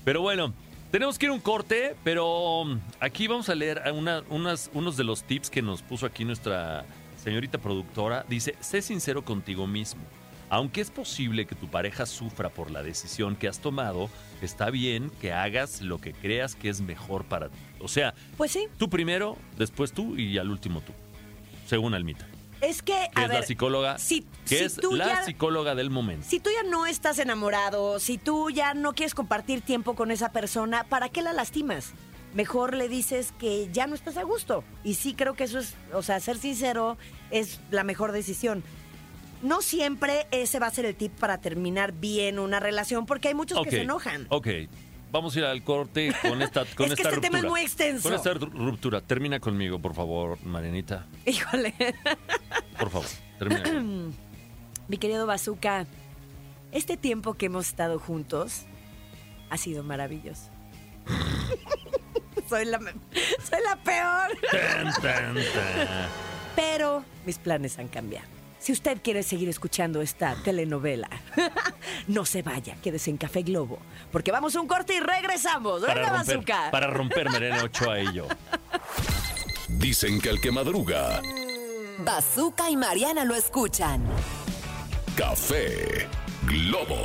Pero 0.06 0.22
bueno. 0.22 0.54
Tenemos 0.92 1.20
que 1.20 1.26
ir 1.26 1.32
a 1.32 1.34
un 1.34 1.42
corte, 1.42 1.96
pero 2.04 2.62
um, 2.62 2.80
aquí 3.00 3.28
vamos 3.28 3.50
a 3.50 3.56
leer 3.56 3.82
una- 3.94 4.24
unas, 4.30 4.70
unos 4.74 4.96
de 4.96 5.04
los 5.04 5.24
tips 5.24 5.50
que 5.50 5.62
nos 5.62 5.82
puso 5.82 6.06
aquí 6.06 6.24
nuestra 6.24 6.86
señorita 7.22 7.58
productora. 7.58 8.26
Dice, 8.30 8.56
sé 8.62 8.82
sincero 8.82 9.24
contigo 9.26 9.68
mismo. 9.68 10.02
Aunque 10.50 10.80
es 10.80 10.90
posible 10.90 11.46
que 11.46 11.56
tu 11.56 11.68
pareja 11.68 12.06
sufra 12.06 12.48
por 12.48 12.72
la 12.72 12.82
decisión 12.84 13.36
que 13.36 13.50
has 13.50 13.60
tomado, 13.60 14.10
está 14.42 14.70
bien 14.70 15.12
que 15.20 15.34
hagas 15.34 15.82
lo 15.82 16.00
que 16.00 16.14
creas 16.14 16.56
que 16.56 16.70
es 16.70 16.80
mejor 16.80 17.26
para 17.26 17.50
ti. 17.50 17.58
O 17.82 17.90
sea, 17.90 18.14
Pues 18.38 18.52
sí, 18.54 18.68
tú 18.78 18.90
primero, 18.90 19.36
después 19.58 19.92
tú 19.92 20.16
y 20.16 20.38
al 20.38 20.50
último 20.50 20.80
tú. 20.80 20.94
Según 21.66 21.94
Almita, 21.96 22.26
es 22.62 22.82
que, 22.82 23.04
es 23.06 23.14
ver, 23.16 23.30
la 23.40 23.44
psicóloga, 23.44 23.98
si- 23.98 24.22
que 24.48 24.58
si 24.60 24.64
es 24.64 24.76
tú 24.76 24.94
la 24.96 25.08
ya- 25.08 25.24
psicóloga 25.26 25.76
del 25.76 25.90
momento. 25.90 26.26
Si 26.28 26.40
tú 26.40 26.50
ya 26.50 26.64
no 26.70 26.86
estás 26.86 27.20
enamorado, 27.20 28.00
si 28.00 28.18
tú 28.18 28.50
ya 28.50 28.74
no 28.74 28.94
quieres 28.94 29.14
compartir 29.16 29.62
tiempo 29.62 29.96
con 29.96 30.12
esa 30.12 30.32
persona, 30.32 30.84
¿para 30.86 31.10
qué 31.10 31.22
la 31.22 31.34
lastimas? 31.34 31.92
Mejor 32.34 32.76
le 32.76 32.90
dices 32.90 33.34
que 33.40 33.70
ya 33.72 33.88
no 33.88 33.96
estás 33.96 34.18
a 34.18 34.24
gusto. 34.24 34.64
Y 34.84 34.96
sí 34.96 35.14
creo 35.14 35.34
que 35.34 35.46
eso 35.46 35.60
es, 35.60 35.76
o 35.94 36.02
sea, 36.02 36.20
ser 36.20 36.38
sincero 36.38 36.98
es 37.32 37.60
la 37.72 37.84
mejor 37.84 38.12
decisión. 38.12 38.64
No 39.42 39.62
siempre 39.62 40.26
ese 40.32 40.58
va 40.60 40.66
a 40.68 40.72
ser 40.72 40.86
el 40.86 40.96
tip 40.96 41.12
para 41.14 41.38
terminar 41.40 41.92
bien 41.94 42.40
una 42.40 42.60
relación, 42.60 43.06
porque 43.06 43.28
hay 43.30 43.34
muchos 43.36 43.62
que 43.64 43.70
se 43.70 43.82
enojan. 43.84 44.26
Ok, 44.30 44.48
vamos 45.12 45.36
a 45.36 45.40
ir 45.40 45.46
al 45.46 45.64
corte 45.64 46.14
con 46.22 46.42
esta, 46.42 46.66
con 46.76 46.88
Es 46.88 46.96
que 46.96 47.02
esta 47.02 47.10
este 47.10 47.22
tema 47.22 47.38
es 47.38 47.44
ruptura. 47.44 47.50
muy 47.50 47.62
extenso. 47.62 48.04
Con 48.04 48.14
esta 48.14 48.34
ru- 48.34 48.52
ruptura. 48.52 49.02
Termina 49.02 49.40
conmigo, 49.40 49.80
por 49.80 49.94
favor, 49.94 50.38
Marianita. 50.44 51.06
Híjole. 51.26 51.74
Por 52.80 52.90
favor, 52.90 53.08
termina. 53.40 53.82
Mi 54.88 54.98
querido 54.98 55.26
Bazooka, 55.26 55.86
este 56.72 56.96
tiempo 56.98 57.34
que 57.34 57.48
hemos 57.48 57.68
estado 57.68 58.00
juntos 58.00 58.64
ha 59.50 59.58
sido 59.58 59.84
maravilloso. 59.84 60.50
soy, 62.50 62.66
la, 62.66 62.80
soy 62.80 63.60
la 63.64 63.76
peor. 63.84 64.38
Tan, 64.52 64.94
tan, 65.02 65.36
tan. 65.36 66.08
Pero 66.56 67.04
mis 67.26 67.38
planes 67.38 67.78
han 67.80 67.88
cambiado. 67.88 68.28
Si 68.60 68.72
usted 68.72 69.00
quiere 69.02 69.24
seguir 69.24 69.48
escuchando 69.50 70.02
esta 70.02 70.36
telenovela, 70.44 71.10
no 72.08 72.26
se 72.26 72.42
vaya, 72.42 72.76
quédese 72.82 73.10
en 73.10 73.18
Café 73.18 73.42
Globo, 73.44 73.80
porque 74.12 74.32
vamos 74.32 74.56
a 74.56 74.62
un 74.62 74.68
corte 74.68 74.96
y 74.96 75.00
regresamos. 75.00 75.82
Para 75.82 75.94
Venga, 76.02 76.10
romper, 76.18 76.36
Bazooka. 76.36 76.72
para 76.72 76.88
romper 76.88 77.30
Mariana 77.30 77.64
Ochoa 77.64 78.00
y 78.02 78.14
yo. 78.14 78.28
Dicen 79.70 80.20
que 80.22 80.30
el 80.30 80.40
que 80.42 80.52
madruga, 80.52 81.22
Bazooka 82.00 82.70
y 82.70 82.78
Mariana 82.78 83.26
lo 83.26 83.36
escuchan. 83.36 84.04
Café 85.16 86.08
Globo. 86.44 86.98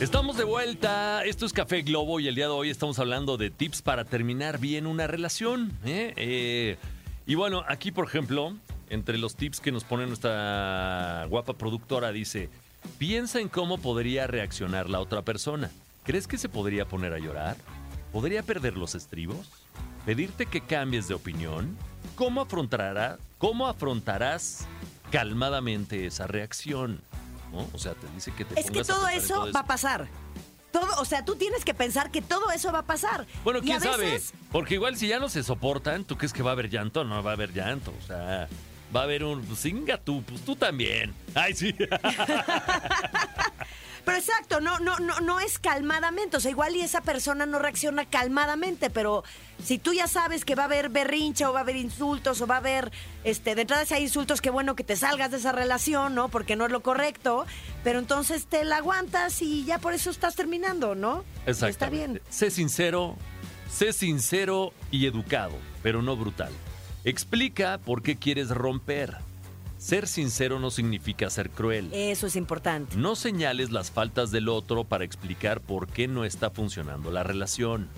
Estamos 0.00 0.36
de 0.36 0.44
vuelta. 0.44 1.24
Esto 1.24 1.46
es 1.46 1.52
Café 1.52 1.82
Globo 1.82 2.18
y 2.18 2.26
el 2.26 2.34
día 2.34 2.46
de 2.46 2.52
hoy 2.52 2.70
estamos 2.70 2.98
hablando 2.98 3.36
de 3.36 3.50
tips 3.50 3.82
para 3.82 4.04
terminar 4.04 4.58
bien 4.58 4.86
una 4.86 5.06
relación. 5.06 5.72
¿eh? 5.84 6.12
Eh, 6.16 6.76
Y 7.26 7.36
bueno, 7.36 7.64
aquí, 7.68 7.92
por 7.92 8.06
ejemplo, 8.06 8.56
entre 8.90 9.18
los 9.18 9.36
tips 9.36 9.60
que 9.60 9.70
nos 9.72 9.84
pone 9.84 10.06
nuestra 10.06 11.26
guapa 11.28 11.52
productora, 11.52 12.10
dice, 12.12 12.48
piensa 12.98 13.40
en 13.40 13.48
cómo 13.48 13.78
podría 13.78 14.26
reaccionar 14.26 14.88
la 14.90 15.00
otra 15.00 15.22
persona. 15.22 15.70
¿Crees 16.04 16.26
que 16.26 16.38
se 16.38 16.48
podría 16.48 16.86
poner 16.86 17.12
a 17.12 17.18
llorar? 17.18 17.56
¿Podría 18.12 18.42
perder 18.42 18.76
los 18.76 18.94
estribos? 18.94 19.46
¿Pedirte 20.04 20.46
que 20.46 20.60
cambies 20.60 21.08
de 21.08 21.14
opinión? 21.14 21.76
¿Cómo, 22.14 22.42
afrontará, 22.42 23.18
cómo 23.38 23.66
afrontarás 23.66 24.66
calmadamente 25.10 26.06
esa 26.06 26.26
reacción? 26.26 27.00
¿No? 27.52 27.66
O 27.72 27.78
sea, 27.78 27.94
te 27.94 28.06
dice 28.14 28.32
que 28.32 28.44
te 28.44 28.58
Es 28.60 28.70
que 28.70 28.84
todo 28.84 29.08
eso 29.08 29.50
va 29.54 29.60
a 29.60 29.66
pasar. 29.66 30.08
Todo, 30.72 30.88
o 31.00 31.04
sea, 31.04 31.24
tú 31.24 31.36
tienes 31.36 31.64
que 31.64 31.72
pensar 31.72 32.10
que 32.10 32.20
todo 32.20 32.50
eso 32.50 32.72
va 32.72 32.80
a 32.80 32.86
pasar. 32.86 33.26
Bueno, 33.44 33.60
quién 33.60 33.76
a 33.76 33.80
sabe. 33.80 34.10
veces- 34.10 34.34
Porque 34.50 34.74
igual 34.74 34.96
si 34.96 35.06
ya 35.06 35.20
no 35.20 35.28
se 35.28 35.44
soportan, 35.44 36.04
¿tú 36.04 36.16
crees 36.18 36.32
que 36.32 36.42
va 36.42 36.50
a 36.50 36.52
haber 36.54 36.68
llanto? 36.68 37.04
No 37.04 37.22
va 37.22 37.30
a 37.30 37.34
haber 37.34 37.52
llanto. 37.52 37.92
O 38.02 38.06
sea, 38.06 38.48
va 38.94 39.00
a 39.00 39.04
haber 39.04 39.24
un. 39.24 39.42
Pues, 39.42 39.60
singa 39.60 39.98
tú, 39.98 40.22
pues 40.22 40.42
tú 40.42 40.56
también. 40.56 41.14
Ay, 41.34 41.54
sí. 41.54 41.74
Pero 44.04 44.18
exacto, 44.18 44.60
no, 44.60 44.78
no, 44.80 44.98
no, 44.98 45.20
no 45.20 45.40
es 45.40 45.58
calmadamente. 45.58 46.36
O 46.36 46.40
sea, 46.40 46.50
igual 46.50 46.76
y 46.76 46.82
esa 46.82 47.00
persona 47.00 47.46
no 47.46 47.58
reacciona 47.58 48.04
calmadamente, 48.04 48.90
pero 48.90 49.24
si 49.62 49.78
tú 49.78 49.94
ya 49.94 50.06
sabes 50.06 50.44
que 50.44 50.54
va 50.54 50.64
a 50.64 50.66
haber 50.66 50.90
berrincha 50.90 51.48
o 51.48 51.54
va 51.54 51.60
a 51.60 51.62
haber 51.62 51.76
insultos 51.76 52.38
o 52.42 52.46
va 52.46 52.56
a 52.56 52.58
haber, 52.58 52.92
este, 53.24 53.54
de 53.54 53.62
entrada 53.62 53.86
si 53.86 53.94
hay 53.94 54.02
insultos, 54.02 54.42
qué 54.42 54.50
bueno 54.50 54.76
que 54.76 54.84
te 54.84 54.96
salgas 54.96 55.30
de 55.30 55.38
esa 55.38 55.52
relación, 55.52 56.14
¿no? 56.14 56.28
Porque 56.28 56.54
no 56.54 56.66
es 56.66 56.72
lo 56.72 56.82
correcto. 56.82 57.46
Pero 57.82 57.98
entonces 57.98 58.46
te 58.46 58.64
la 58.64 58.76
aguantas 58.76 59.40
y 59.40 59.64
ya 59.64 59.78
por 59.78 59.94
eso 59.94 60.10
estás 60.10 60.34
terminando, 60.34 60.94
¿no? 60.94 61.24
Exacto. 61.46 61.68
Está 61.68 61.88
bien. 61.88 62.20
Sé 62.28 62.50
sincero, 62.50 63.16
sé 63.70 63.94
sincero 63.94 64.74
y 64.90 65.06
educado, 65.06 65.56
pero 65.82 66.02
no 66.02 66.14
brutal. 66.14 66.52
Explica 67.04 67.78
por 67.84 68.02
qué 68.02 68.16
quieres 68.16 68.48
romper. 68.50 69.16
Ser 69.78 70.08
sincero 70.08 70.58
no 70.58 70.70
significa 70.70 71.28
ser 71.28 71.50
cruel. 71.50 71.90
Eso 71.92 72.26
es 72.26 72.36
importante. 72.36 72.96
No 72.96 73.16
señales 73.16 73.70
las 73.70 73.90
faltas 73.90 74.30
del 74.30 74.48
otro 74.48 74.84
para 74.84 75.04
explicar 75.04 75.60
por 75.60 75.88
qué 75.88 76.08
no 76.08 76.24
está 76.24 76.48
funcionando 76.48 77.10
la 77.10 77.22
relación. 77.22 77.88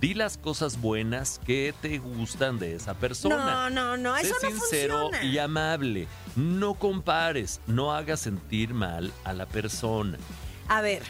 Di 0.00 0.14
las 0.14 0.36
cosas 0.38 0.80
buenas 0.80 1.40
que 1.46 1.72
te 1.80 1.98
gustan 1.98 2.58
de 2.58 2.74
esa 2.74 2.94
persona. 2.94 3.36
No, 3.36 3.70
no, 3.70 3.96
no, 3.96 4.16
Sé 4.16 4.22
eso 4.26 4.34
no 4.42 4.50
sincero 4.50 5.00
funciona. 5.02 5.24
y 5.24 5.38
amable. 5.38 6.08
No 6.34 6.74
compares, 6.74 7.60
no 7.68 7.92
hagas 7.94 8.20
sentir 8.20 8.74
mal 8.74 9.12
a 9.22 9.32
la 9.32 9.46
persona. 9.46 10.18
A 10.68 10.80
ver, 10.80 11.02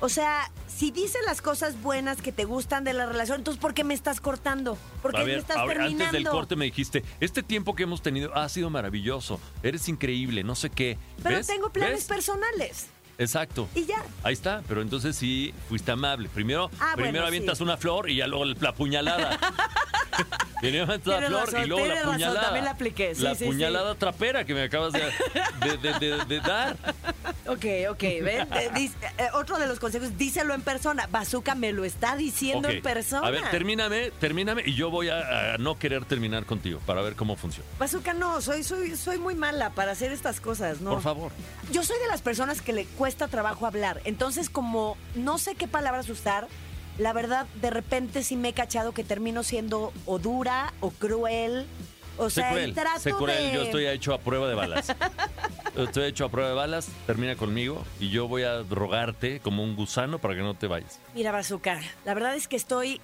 o 0.00 0.08
sea, 0.08 0.50
si 0.68 0.90
dices 0.90 1.20
las 1.26 1.40
cosas 1.40 1.80
buenas 1.82 2.20
que 2.20 2.32
te 2.32 2.44
gustan 2.44 2.84
de 2.84 2.92
la 2.92 3.06
relación, 3.06 3.38
entonces 3.38 3.60
¿por 3.60 3.72
qué 3.74 3.82
me 3.84 3.94
estás 3.94 4.20
cortando? 4.20 4.76
¿Por 5.02 5.12
qué 5.12 5.22
A 5.22 5.24
me 5.24 5.34
estás 5.36 5.56
a 5.56 5.64
ver, 5.64 5.78
terminando? 5.78 6.04
antes 6.04 6.12
del 6.22 6.28
corte 6.30 6.56
me 6.56 6.66
dijiste, 6.66 7.02
este 7.20 7.42
tiempo 7.42 7.74
que 7.74 7.84
hemos 7.84 8.02
tenido 8.02 8.34
ha 8.36 8.48
sido 8.48 8.68
maravilloso, 8.70 9.40
eres 9.62 9.88
increíble, 9.88 10.44
no 10.44 10.54
sé 10.54 10.70
qué. 10.70 10.98
Pero 11.22 11.36
¿Ves? 11.36 11.46
tengo 11.46 11.70
planes 11.70 12.00
¿Ves? 12.00 12.04
personales. 12.06 12.86
Exacto. 13.18 13.66
Y 13.74 13.86
ya. 13.86 14.02
Ahí 14.22 14.34
está, 14.34 14.62
pero 14.68 14.82
entonces 14.82 15.16
sí 15.16 15.54
fuiste 15.70 15.90
amable. 15.90 16.28
Primero, 16.28 16.70
Ah, 16.78 16.92
primero 16.94 17.12
bueno, 17.12 17.26
avientas 17.28 17.56
sí. 17.58 17.64
una 17.64 17.78
flor 17.78 18.10
y 18.10 18.16
ya 18.16 18.26
luego 18.26 18.44
la 18.44 18.74
puñalada. 18.74 19.38
La 20.62 21.18
flor 21.26 21.40
razón, 21.46 21.62
y 21.64 21.66
luego 21.66 21.86
la 21.86 21.94
razón, 21.96 22.12
puñalada. 22.14 22.60
la 22.62 22.70
apliqué, 22.70 23.14
sí, 23.14 23.22
la 23.22 23.34
sí, 23.34 23.38
sí. 23.40 23.44
puñalada 23.46 23.94
trapera 23.94 24.44
que 24.44 24.54
me 24.54 24.62
acabas 24.62 24.92
de, 24.92 25.00
de- 25.00 25.76
de- 25.78 25.98
de- 25.98 26.24
de 26.24 26.40
dar. 26.40 26.76
Ok, 27.48 27.64
ok, 27.90 28.00
ven. 28.24 28.48
eh, 28.54 28.90
eh, 29.18 29.28
otro 29.34 29.56
de 29.58 29.68
los 29.68 29.78
consejos, 29.78 30.18
díselo 30.18 30.52
en 30.52 30.62
persona. 30.62 31.06
Bazooka 31.08 31.54
me 31.54 31.70
lo 31.70 31.84
está 31.84 32.16
diciendo 32.16 32.68
en 32.68 32.82
persona. 32.82 33.24
A 33.24 33.30
ver, 33.30 33.48
termíname, 33.52 34.10
termíname 34.18 34.64
y 34.66 34.74
yo 34.74 34.90
voy 34.90 35.10
a, 35.10 35.54
a 35.54 35.58
no 35.58 35.78
querer 35.78 36.04
terminar 36.06 36.44
contigo 36.44 36.80
para 36.86 37.02
ver 37.02 37.14
cómo 37.14 37.36
funciona. 37.36 37.68
Bazooka 37.78 38.14
no, 38.14 38.40
soy, 38.40 38.64
soy, 38.64 38.96
soy 38.96 39.18
muy 39.18 39.36
mala 39.36 39.70
para 39.70 39.92
hacer 39.92 40.10
estas 40.10 40.40
cosas, 40.40 40.80
¿no? 40.80 40.90
Por 40.90 41.02
favor. 41.02 41.30
Yo 41.70 41.84
soy 41.84 41.96
de 42.00 42.08
las 42.08 42.20
personas 42.20 42.60
que 42.62 42.72
le 42.72 42.84
cuesta 42.84 43.28
trabajo 43.28 43.64
hablar. 43.64 44.00
Entonces, 44.04 44.50
como 44.50 44.96
no 45.14 45.38
sé 45.38 45.54
qué 45.54 45.68
palabras 45.68 46.08
usar, 46.08 46.48
la 46.98 47.12
verdad, 47.12 47.46
de 47.60 47.70
repente 47.70 48.22
sí 48.22 48.36
me 48.36 48.48
he 48.48 48.52
cachado 48.52 48.92
que 48.92 49.04
termino 49.04 49.42
siendo 49.42 49.92
o 50.04 50.18
dura 50.18 50.72
o 50.80 50.90
cruel. 50.90 51.66
O 52.18 52.30
Sé 52.30 52.40
sea, 52.40 52.50
y 52.50 52.54
cruel, 52.54 52.74
trato 52.74 53.00
sé 53.00 53.12
cruel, 53.12 53.50
de... 53.50 53.52
yo 53.52 53.62
estoy 53.62 53.86
hecho 53.86 54.14
a 54.14 54.18
prueba 54.18 54.48
de 54.48 54.54
balas. 54.54 54.94
estoy 55.76 56.04
hecho 56.04 56.24
a 56.24 56.30
prueba 56.30 56.48
de 56.48 56.54
balas, 56.54 56.88
termina 57.06 57.36
conmigo 57.36 57.84
y 58.00 58.08
yo 58.08 58.26
voy 58.26 58.42
a 58.42 58.62
rogarte 58.62 59.40
como 59.40 59.62
un 59.62 59.76
gusano 59.76 60.18
para 60.18 60.34
que 60.34 60.40
no 60.40 60.54
te 60.54 60.66
vayas. 60.66 60.98
Mira, 61.14 61.32
Bazooka, 61.32 61.80
la 62.06 62.14
verdad 62.14 62.34
es 62.34 62.48
que 62.48 62.56
estoy 62.56 63.02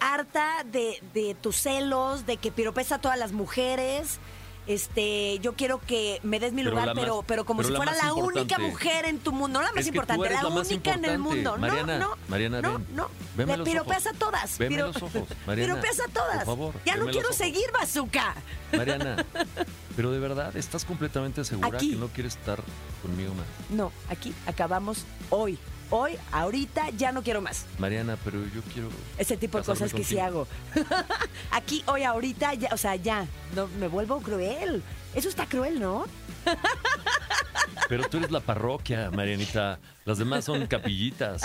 harta 0.00 0.64
de, 0.64 0.98
de 1.12 1.34
tus 1.34 1.56
celos, 1.56 2.24
de 2.24 2.38
que 2.38 2.50
piropes 2.50 2.92
a 2.92 2.98
todas 2.98 3.18
las 3.18 3.32
mujeres. 3.32 4.18
Este, 4.66 5.38
yo 5.40 5.52
quiero 5.54 5.78
que 5.78 6.20
me 6.22 6.40
des 6.40 6.52
mi 6.54 6.62
Pero 6.62 6.70
lugar, 6.70 6.86
más- 6.88 6.94
pero, 6.98 7.22
pero 7.26 7.44
como 7.44 7.58
pero 7.58 7.68
si 7.68 7.76
fuera 7.76 7.94
la 8.02 8.14
única 8.14 8.58
mujer 8.58 9.04
en 9.04 9.18
tu 9.18 9.30
mundo, 9.32 9.58
no 9.60 9.64
la 9.66 9.72
más 9.72 9.80
Es 9.80 9.84
que 9.86 9.90
tú 9.92 9.96
importante, 9.96 10.30
la, 10.30 10.42
la 10.42 10.48
más 10.50 10.68
única 10.68 10.94
en 10.94 11.04
el 11.04 11.18
mundo. 11.18 11.56
Mariana, 11.58 11.98
no, 11.98 12.08
no, 12.10 12.16
Mariana, 12.28 12.62
no, 12.62 12.72
ven. 12.78 12.86
no. 12.96 13.08
Veme 13.36 13.52
Me 13.52 13.56
los 13.58 13.68
piropeas 13.68 14.06
ojos. 14.06 14.16
a 14.16 14.18
todas. 14.18 14.58
Veme 14.58 14.76
piro- 14.76 14.86
los 14.86 14.96
ojos, 15.02 15.22
Mariana. 15.46 15.72
Piropeas 15.74 16.00
a 16.00 16.08
todas. 16.12 16.36
Por 16.36 16.44
favor, 16.46 16.74
ya 16.86 16.96
no 16.96 17.06
quiero 17.08 17.32
seguir, 17.32 17.70
Bazooka. 17.74 18.34
Mariana, 18.72 19.24
pero 19.96 20.10
de 20.12 20.18
verdad, 20.18 20.56
¿estás 20.56 20.84
completamente 20.86 21.44
segura 21.44 21.68
Aquí. 21.76 21.90
que 21.90 21.96
no 21.96 22.08
quieres 22.08 22.34
estar 22.36 22.58
conmigo 23.02 23.34
más? 23.34 23.44
No, 23.70 23.92
aquí 24.08 24.32
acabamos 24.46 25.04
hoy. 25.30 25.58
Hoy, 25.90 26.16
ahorita, 26.32 26.90
ya 26.90 27.12
no 27.12 27.22
quiero 27.22 27.40
más. 27.40 27.66
Mariana, 27.78 28.16
pero 28.24 28.38
yo 28.54 28.62
quiero... 28.72 28.88
Ese 29.18 29.36
tipo 29.36 29.58
de 29.58 29.64
cosas 29.64 29.92
que 29.92 30.02
sí 30.04 30.16
contigo. 30.16 30.46
hago. 30.74 30.96
Aquí, 31.50 31.84
hoy, 31.86 32.02
ahorita, 32.02 32.54
ya, 32.54 32.70
o 32.72 32.76
sea, 32.76 32.96
ya. 32.96 33.26
No, 33.54 33.68
me 33.78 33.88
vuelvo 33.88 34.20
cruel. 34.20 34.82
Eso 35.14 35.28
está 35.28 35.46
cruel, 35.46 35.80
¿no? 35.80 36.06
Pero 37.88 38.08
tú 38.08 38.16
eres 38.16 38.30
la 38.30 38.40
parroquia, 38.40 39.10
Marianita. 39.10 39.78
Las 40.04 40.18
demás 40.18 40.44
son 40.44 40.66
capillitas. 40.68 41.42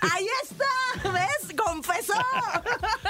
¡Ahí 0.00 0.26
está! 0.44 1.10
¿Ves? 1.12 1.54
¡Confesó! 1.56 2.14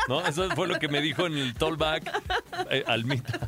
¿No? 0.08 0.26
Eso 0.26 0.48
fue 0.54 0.66
lo 0.66 0.78
que 0.78 0.88
me 0.88 1.00
dijo 1.00 1.26
en 1.26 1.36
el 1.36 1.54
tollback 1.54 2.22
eh, 2.70 2.84
Almita. 2.86 3.38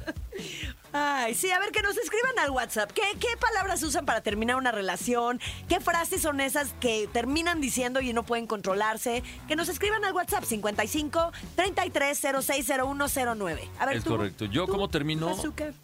Ay, 0.93 1.35
sí, 1.35 1.51
a 1.51 1.59
ver, 1.59 1.71
que 1.71 1.83
nos 1.83 1.97
escriban 1.97 2.39
al 2.39 2.51
WhatsApp. 2.51 2.91
¿Qué, 2.93 3.03
¿Qué 3.21 3.29
palabras 3.39 3.83
usan 3.83 4.07
para 4.07 4.23
terminar 4.23 4.57
una 4.57 4.73
relación? 4.73 5.41
¿Qué 5.69 5.81
frases 5.81 6.23
son 6.23 6.41
esas 6.41 6.73
que 6.81 7.09
terminan 7.13 7.61
diciendo 7.61 8.01
y 8.01 8.13
no 8.13 8.23
pueden 8.23 8.47
controlarse? 8.47 9.23
Que 9.47 9.57
nos 9.57 9.69
escriban 9.69 10.05
al 10.05 10.13
WhatsApp 10.15 10.45
55 10.45 11.33
33 11.57 12.19
060109. 12.43 13.69
A 13.79 13.87
ver, 13.87 13.97
Es 13.97 14.05
tú, 14.05 14.11
correcto. 14.11 14.45
Yo 14.47 14.67
tú, 14.67 14.73
como 14.73 14.89
termino... 14.89 15.37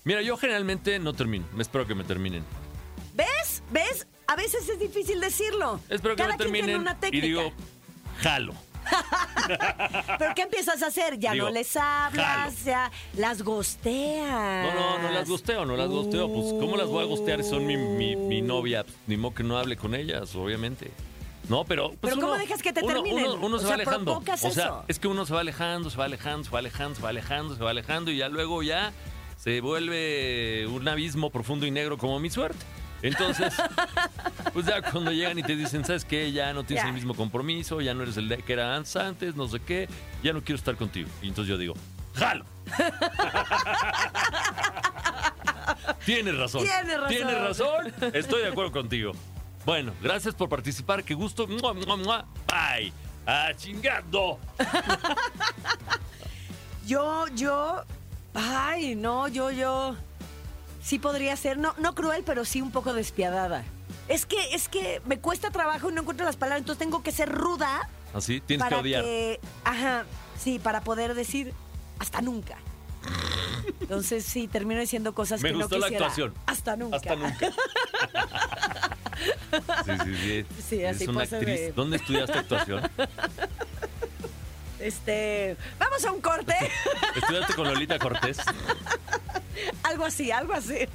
Mira, 0.05 0.23
yo 0.23 0.37
generalmente 0.37 0.99
no 0.99 1.13
termino. 1.13 1.45
Me 1.53 1.63
espero 1.63 1.87
que 1.87 1.95
me 1.95 2.05
terminen. 2.05 2.45
¿Ves? 3.15 3.63
¿Ves? 3.71 4.07
A 4.27 4.37
veces 4.37 4.69
es 4.69 4.79
difícil 4.79 5.21
decirlo. 5.21 5.81
Espero 5.89 6.17
que 6.17 6.23
Cada 6.23 6.33
me 6.33 6.39
terminen 6.39 6.81
una 6.81 6.97
y 7.11 7.21
digo, 7.21 7.53
jalo. 8.21 8.55
¿Pero 10.19 10.35
qué 10.35 10.43
empiezas 10.43 10.83
a 10.83 10.87
hacer? 10.87 11.19
Ya 11.19 11.33
Digo, 11.33 11.47
no 11.47 11.53
les 11.53 11.77
hablas, 11.77 12.55
jalo. 12.55 12.65
ya 12.65 12.91
las 13.17 13.43
gosteas. 13.43 14.75
No, 14.75 14.81
no, 14.99 14.99
no 15.03 15.11
las 15.11 15.29
gosteo, 15.29 15.65
no 15.67 15.77
las 15.77 15.89
gosteo. 15.89 16.29
Pues, 16.33 16.47
¿cómo 16.53 16.77
las 16.77 16.89
voy 16.89 17.03
a 17.05 17.07
gostear 17.07 17.43
si 17.43 17.51
son 17.51 17.67
mi, 17.67 17.77
mi, 17.77 18.17
mi 18.17 18.43
novia? 18.43 18.85
Pues, 18.85 18.97
ni 19.07 19.17
modo 19.17 19.35
que 19.35 19.43
no 19.43 19.59
hable 19.59 19.77
con 19.77 19.95
ellas, 19.95 20.35
obviamente. 20.35 20.91
No, 21.49 21.65
pero. 21.65 21.89
Pues 22.01 22.15
Pero 22.15 22.21
¿cómo 22.21 22.39
dejas 22.39 22.63
que 22.63 22.73
te 22.73 22.83
uno- 22.83 22.95
terminen? 22.95 23.27
Uno, 23.27 23.47
uno 23.47 23.57
O 23.57 23.59
se 23.59 23.67
sea, 23.67 23.69
va 23.71 23.83
alejando. 23.83 24.17
o 24.19 24.37
sea, 24.37 24.49
eso. 24.49 24.85
es 24.89 24.99
que 24.99 25.09
uno 25.09 25.27
se 25.27 25.35
va 25.35 25.41
alejando, 25.41 25.91
se 25.91 25.99
va 25.99 26.07
alejando, 26.07 26.45
se 26.45 26.51
va 26.51 26.59
alejando, 26.59 26.95
se 26.97 27.03
va 27.03 27.09
alejando, 27.11 27.55
se 27.57 27.63
va 27.63 27.71
alejando 27.71 28.11
y 28.11 28.17
ya 28.17 28.29
luego 28.31 28.63
ya 28.63 28.93
se 29.37 29.61
vuelve 29.61 30.67
un 30.69 30.89
abismo 30.89 31.29
profundo 31.29 31.67
y 31.67 31.71
negro 31.71 31.99
como 31.99 32.19
mi 32.19 32.31
suerte. 32.31 32.65
Entonces, 33.05 33.53
pues 34.55 34.65
ya 34.65 34.81
cuando 34.81 35.13
llegan 35.13 35.39
y 35.39 35.43
te 35.43 35.55
dicen, 35.55 35.85
¿sabes 35.85 36.07
qué? 36.07 36.33
Ya 36.33 36.55
no 36.55 36.65
tienes 36.65 36.85
Ya. 36.85 36.89
el 36.89 36.95
mismo 36.95 37.15
compromiso, 37.15 37.83
ya 37.83 37.93
no 37.93 38.03
eres 38.03 38.17
el 38.17 38.31
de 38.31 38.39
que 38.39 38.55
era 38.55 38.75
antes, 38.75 39.37
no 39.37 39.47
sé 39.47 39.61
qué, 39.61 39.91
ya 40.23 40.33
no 40.33 40.43
quiero 40.43 40.57
estar 40.59 40.75
contigo. 40.77 41.11
Y 41.21 41.29
entonces 41.29 41.51
yo 41.51 41.59
digo, 41.59 41.75
¡jalo! 42.15 42.47
Tienes 46.05 46.37
razón. 46.39 46.63
Tienes 46.63 47.01
razón. 47.01 47.09
Tienes 47.09 47.41
razón. 47.41 47.93
Estoy 48.15 48.43
de 48.43 48.49
acuerdo 48.49 48.73
contigo. 48.73 49.13
Bueno, 49.67 49.93
gracias 50.03 50.35
por 50.35 50.49
participar. 50.49 51.05
Qué 51.05 51.15
gusto. 51.15 51.47
Mua, 51.47 51.73
mua, 51.75 51.97
mua. 51.97 52.25
Bye. 52.49 52.93
¡Ah, 53.27 53.51
chingando! 53.57 54.39
Yo, 56.87 57.27
yo. 57.29 57.83
Ay, 58.35 58.95
no, 58.95 59.27
yo, 59.29 59.51
yo. 59.51 59.97
Sí 60.85 60.99
podría 60.99 61.35
ser, 61.37 61.57
no, 61.57 61.75
no 61.79 61.95
cruel, 61.95 62.23
pero 62.27 62.45
sí 62.45 62.61
un 62.61 62.71
poco 62.71 62.93
despiadada. 62.93 63.65
Es 64.09 64.27
que, 64.27 64.55
es 64.55 64.69
que 64.69 65.01
me 65.07 65.19
cuesta 65.19 65.51
trabajo 65.51 65.89
y 65.91 65.95
no 65.95 66.03
encuentro 66.03 66.27
las 66.27 66.37
palabras, 66.37 66.61
entonces 66.61 66.79
tengo 66.79 67.03
que 67.03 67.11
ser 67.11 67.31
ruda 67.33 67.89
Así, 68.13 68.41
tienes 68.43 68.63
para 68.65 68.77
que 68.77 68.81
odiar. 68.83 69.03
que- 69.03 69.41
ajá, 69.65 70.05
sí, 70.39 70.59
para 70.59 70.83
poder 70.83 71.15
decir 71.15 71.55
hasta 71.99 72.21
nunca. 72.21 72.59
Entonces 73.81 74.25
sí, 74.25 74.47
termino 74.47 74.81
diciendo 74.81 75.15
cosas 75.15 75.41
Me 75.43 75.51
que 75.51 75.57
gustó 75.57 75.77
no 75.77 75.81
la 75.81 75.87
quisiera. 75.89 76.07
actuación. 76.07 76.35
Hasta 76.47 76.77
nunca. 76.77 76.97
Hasta 76.97 77.17
nunca. 77.17 77.51
Sí, 79.85 79.93
sí, 80.05 80.17
sí. 80.17 80.47
Sí, 80.69 80.85
así 80.85 81.05
es 81.05 81.09
una 81.09 81.21
pasa 81.21 81.37
actriz. 81.37 81.61
de- 81.61 81.73
¿Dónde 81.73 81.97
estudiaste 81.97 82.39
actuación? 82.39 82.91
Este, 84.81 85.57
vamos 85.79 86.05
a 86.05 86.13
un 86.13 86.21
corte. 86.21 86.55
¿Estudiaste 87.17 87.55
con 87.55 87.69
Lolita 87.69 87.99
Cortés? 87.99 88.39
algo 89.83 90.05
así, 90.05 90.31
algo 90.31 90.53
así. 90.53 90.79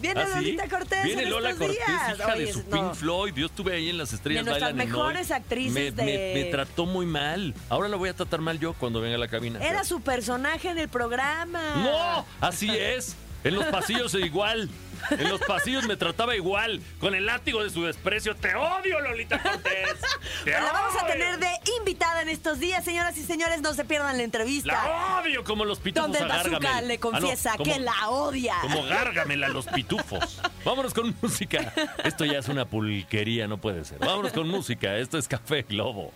Viene 0.00 0.22
¿Ah, 0.22 0.26
sí? 0.28 0.34
Lolita 0.36 0.66
Cortés 0.66 1.04
Viene 1.04 1.24
en 1.24 1.30
Lola 1.30 1.50
estos 1.50 1.66
Cortés, 1.66 1.86
días. 1.86 2.18
hija 2.18 2.32
Oye, 2.32 2.46
de 2.46 2.52
su 2.54 2.60
no. 2.60 2.70
Pink 2.70 2.94
Floyd. 2.94 3.34
Yo 3.34 3.46
estuve 3.46 3.74
ahí 3.76 3.90
en 3.90 3.98
las 3.98 4.14
estrellas 4.14 4.46
De 4.46 4.50
nuestras 4.50 4.72
Bailan 4.72 4.88
en 4.88 4.94
Hoy. 4.94 4.98
mejores 4.98 5.30
actrices 5.30 5.74
me, 5.74 5.90
de- 5.90 6.32
me- 6.34 6.42
me 6.44 6.50
trató 6.50 6.86
muy 6.86 7.04
mal. 7.04 7.54
Ahora 7.68 7.86
la 7.88 7.96
voy 7.96 8.08
a 8.08 8.14
tratar 8.14 8.40
mal 8.40 8.58
yo 8.58 8.72
cuando 8.72 9.02
venga 9.02 9.16
a 9.16 9.18
la 9.18 9.28
cabina. 9.28 9.58
Era 9.62 9.84
su 9.84 10.00
personaje 10.00 10.70
en 10.70 10.78
el 10.78 10.88
programa. 10.88 11.60
¡No! 11.84 12.24
Así 12.40 12.70
es. 12.70 13.14
En 13.44 13.54
los 13.56 13.66
pasillos 13.66 14.14
igual. 14.14 14.70
En 15.10 15.28
los 15.28 15.40
pasillos 15.42 15.84
me 15.86 15.96
trataba 15.96 16.34
igual. 16.36 16.80
Con 17.00 17.14
el 17.14 17.26
látigo 17.26 17.62
de 17.62 17.70
su 17.70 17.84
desprecio. 17.84 18.36
¡Te 18.36 18.54
odio, 18.54 19.00
Lolita 19.00 19.40
Cortés! 19.42 19.96
¡Te 20.44 20.50
la 20.52 20.72
vamos 20.72 21.02
a 21.02 21.06
tener 21.06 21.38
de 21.38 21.48
invitada 21.78 22.22
en 22.22 22.28
estos 22.28 22.58
días, 22.60 22.84
señoras 22.84 23.16
y 23.18 23.24
señores. 23.24 23.60
No 23.60 23.74
se 23.74 23.84
pierdan 23.84 24.16
la 24.16 24.22
entrevista. 24.22 24.72
¡La 24.72 25.18
odio 25.20 25.44
como 25.44 25.64
los 25.64 25.78
pitufos 25.80 26.10
donde 26.12 26.18
a 26.18 26.22
el 26.42 26.50
bazooka 26.50 26.80
le 26.82 26.94
Ah, 26.94 26.96
no, 26.96 27.00
confiesa 27.00 27.56
como- 27.56 27.72
que 27.72 27.80
la 27.80 28.08
odia. 28.10 28.54
Como 28.62 28.84
Gárgamela 28.84 29.48
los 29.48 29.66
pitufos. 29.66 30.40
Vámonos 30.64 30.94
con 30.94 31.14
música. 31.22 31.72
Esto 32.04 32.24
ya 32.24 32.38
es 32.38 32.48
una 32.48 32.64
pulquería, 32.64 33.46
no 33.48 33.58
puede 33.58 33.84
ser. 33.84 33.98
Vámonos 33.98 34.32
con 34.32 34.48
música. 34.48 34.96
Esto 34.96 35.18
es 35.18 35.26
Café 35.28 35.62
Globo. 35.62 36.12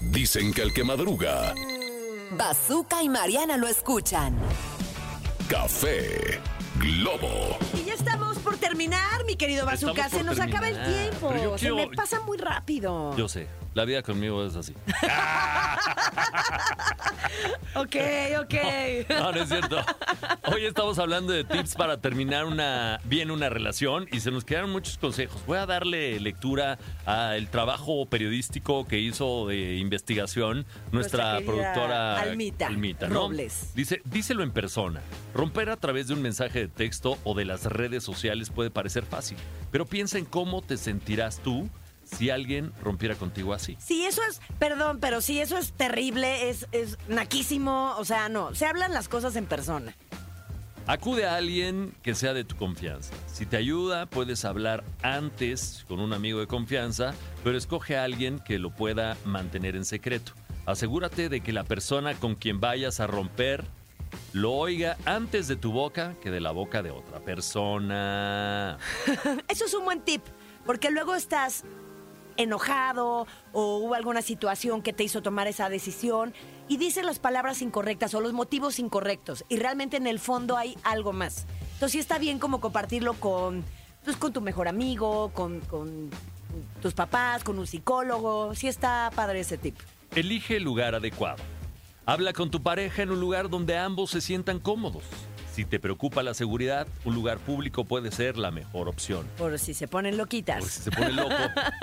Dicen 0.00 0.52
que 0.52 0.62
el 0.62 0.72
que 0.74 0.84
madruga, 0.84 1.54
Bazooka 2.32 3.02
y 3.02 3.08
Mariana 3.08 3.56
lo 3.56 3.68
escuchan. 3.68 4.36
Café 5.48 6.40
Globo. 6.78 7.56
Y 7.80 7.84
ya 7.84 7.94
estamos 7.94 8.38
por 8.38 8.56
terminar, 8.56 9.24
mi 9.26 9.36
querido 9.36 9.66
Bazooka. 9.66 10.08
Se 10.08 10.22
nos 10.24 10.40
acaba 10.40 10.68
el 10.68 10.76
tiempo. 10.82 11.28
Pero 11.30 11.42
yo 11.44 11.58
Se 11.58 11.60
quiero- 11.68 11.76
me 11.76 11.96
pasa 11.96 12.20
muy 12.20 12.38
rápido. 12.38 13.14
Yo 13.16 13.28
sé, 13.28 13.46
la 13.74 13.84
vida 13.84 14.02
conmigo 14.02 14.44
es 14.44 14.56
así. 14.56 14.74
Ok, 17.74 17.96
ok. 18.38 18.54
No, 19.08 19.32
no 19.32 19.42
es 19.42 19.48
cierto. 19.48 19.78
Hoy 20.52 20.66
estamos 20.66 20.98
hablando 20.98 21.32
de 21.32 21.42
tips 21.42 21.74
para 21.74 21.98
terminar 22.00 22.44
una, 22.44 23.00
bien 23.04 23.30
una 23.30 23.48
relación 23.48 24.06
y 24.12 24.20
se 24.20 24.30
nos 24.30 24.44
quedaron 24.44 24.70
muchos 24.70 24.98
consejos. 24.98 25.42
Voy 25.46 25.56
a 25.56 25.64
darle 25.64 26.20
lectura 26.20 26.78
al 27.06 27.48
trabajo 27.48 28.04
periodístico 28.06 28.86
que 28.86 28.98
hizo 28.98 29.46
de 29.46 29.76
investigación 29.76 30.66
nuestra, 30.90 31.40
productora 31.40 32.20
Almita 32.20 32.68
¿no? 33.08 33.14
Robles. 33.14 33.72
Dice, 33.74 34.02
díselo 34.04 34.42
en 34.42 34.50
persona. 34.50 35.00
Romper 35.34 35.70
a 35.70 35.76
través 35.76 36.08
de 36.08 36.14
un 36.14 36.22
mensaje 36.22 36.60
de 36.60 36.68
texto 36.68 37.18
o 37.24 37.34
de 37.34 37.46
las 37.46 37.64
redes 37.64 38.04
sociales 38.04 38.50
puede 38.50 38.70
parecer 38.70 39.04
fácil, 39.04 39.38
pero 39.70 39.86
piensa 39.86 40.18
en 40.18 40.26
cómo 40.26 40.60
te 40.60 40.76
sentirás 40.76 41.38
tú 41.38 41.70
si 42.16 42.30
alguien 42.30 42.72
rompiera 42.82 43.14
contigo 43.14 43.52
así. 43.54 43.76
Sí, 43.80 44.04
eso 44.04 44.20
es, 44.28 44.40
perdón, 44.58 44.98
pero 45.00 45.20
sí, 45.20 45.40
eso 45.40 45.58
es 45.58 45.72
terrible, 45.72 46.50
es, 46.50 46.66
es 46.72 46.98
naquísimo. 47.08 47.94
O 47.98 48.04
sea, 48.04 48.28
no, 48.28 48.54
se 48.54 48.66
hablan 48.66 48.92
las 48.92 49.08
cosas 49.08 49.36
en 49.36 49.46
persona. 49.46 49.94
Acude 50.86 51.26
a 51.26 51.36
alguien 51.36 51.94
que 52.02 52.14
sea 52.14 52.34
de 52.34 52.42
tu 52.42 52.56
confianza. 52.56 53.14
Si 53.32 53.46
te 53.46 53.56
ayuda, 53.56 54.06
puedes 54.06 54.44
hablar 54.44 54.82
antes 55.02 55.84
con 55.86 56.00
un 56.00 56.12
amigo 56.12 56.40
de 56.40 56.48
confianza, 56.48 57.14
pero 57.44 57.56
escoge 57.56 57.96
a 57.96 58.02
alguien 58.02 58.40
que 58.40 58.58
lo 58.58 58.70
pueda 58.70 59.16
mantener 59.24 59.76
en 59.76 59.84
secreto. 59.84 60.32
Asegúrate 60.66 61.28
de 61.28 61.40
que 61.40 61.52
la 61.52 61.62
persona 61.62 62.14
con 62.14 62.34
quien 62.34 62.60
vayas 62.60 62.98
a 62.98 63.06
romper 63.06 63.64
lo 64.32 64.52
oiga 64.52 64.96
antes 65.04 65.46
de 65.46 65.56
tu 65.56 65.72
boca 65.72 66.14
que 66.20 66.30
de 66.30 66.40
la 66.40 66.50
boca 66.50 66.82
de 66.82 66.90
otra 66.90 67.20
persona. 67.20 68.78
Eso 69.48 69.64
es 69.66 69.74
un 69.74 69.84
buen 69.84 70.00
tip, 70.00 70.22
porque 70.66 70.90
luego 70.90 71.14
estás 71.14 71.64
enojado 72.36 73.26
o 73.52 73.76
hubo 73.78 73.94
alguna 73.94 74.22
situación 74.22 74.82
que 74.82 74.92
te 74.92 75.04
hizo 75.04 75.22
tomar 75.22 75.46
esa 75.46 75.68
decisión 75.68 76.34
y 76.68 76.76
dices 76.76 77.04
las 77.04 77.18
palabras 77.18 77.62
incorrectas 77.62 78.14
o 78.14 78.20
los 78.20 78.32
motivos 78.32 78.78
incorrectos 78.78 79.44
y 79.48 79.56
realmente 79.56 79.96
en 79.96 80.06
el 80.06 80.18
fondo 80.18 80.56
hay 80.56 80.76
algo 80.82 81.12
más. 81.12 81.46
Entonces 81.74 82.00
está 82.00 82.18
bien 82.18 82.38
como 82.38 82.60
compartirlo 82.60 83.14
con, 83.14 83.64
pues, 84.04 84.16
con 84.16 84.32
tu 84.32 84.40
mejor 84.40 84.68
amigo, 84.68 85.30
con, 85.34 85.60
con 85.60 86.10
tus 86.80 86.94
papás, 86.94 87.42
con 87.44 87.58
un 87.58 87.66
psicólogo. 87.66 88.54
Sí 88.54 88.68
está 88.68 89.10
padre 89.14 89.40
ese 89.40 89.58
tip. 89.58 89.76
Elige 90.14 90.56
el 90.56 90.62
lugar 90.62 90.94
adecuado. 90.94 91.42
Habla 92.04 92.32
con 92.32 92.50
tu 92.50 92.62
pareja 92.62 93.02
en 93.02 93.10
un 93.10 93.20
lugar 93.20 93.48
donde 93.48 93.78
ambos 93.78 94.10
se 94.10 94.20
sientan 94.20 94.58
cómodos. 94.58 95.04
Si 95.52 95.66
te 95.66 95.78
preocupa 95.78 96.22
la 96.22 96.32
seguridad, 96.32 96.86
un 97.04 97.14
lugar 97.14 97.36
público 97.38 97.84
puede 97.84 98.10
ser 98.10 98.38
la 98.38 98.50
mejor 98.50 98.88
opción. 98.88 99.26
Por 99.36 99.58
si 99.58 99.74
se 99.74 99.86
ponen 99.86 100.16
loquitas. 100.16 100.56
Porque 100.60 100.72
si 100.72 100.80
se 100.80 100.90
pone 100.90 101.12
loco, 101.12 101.34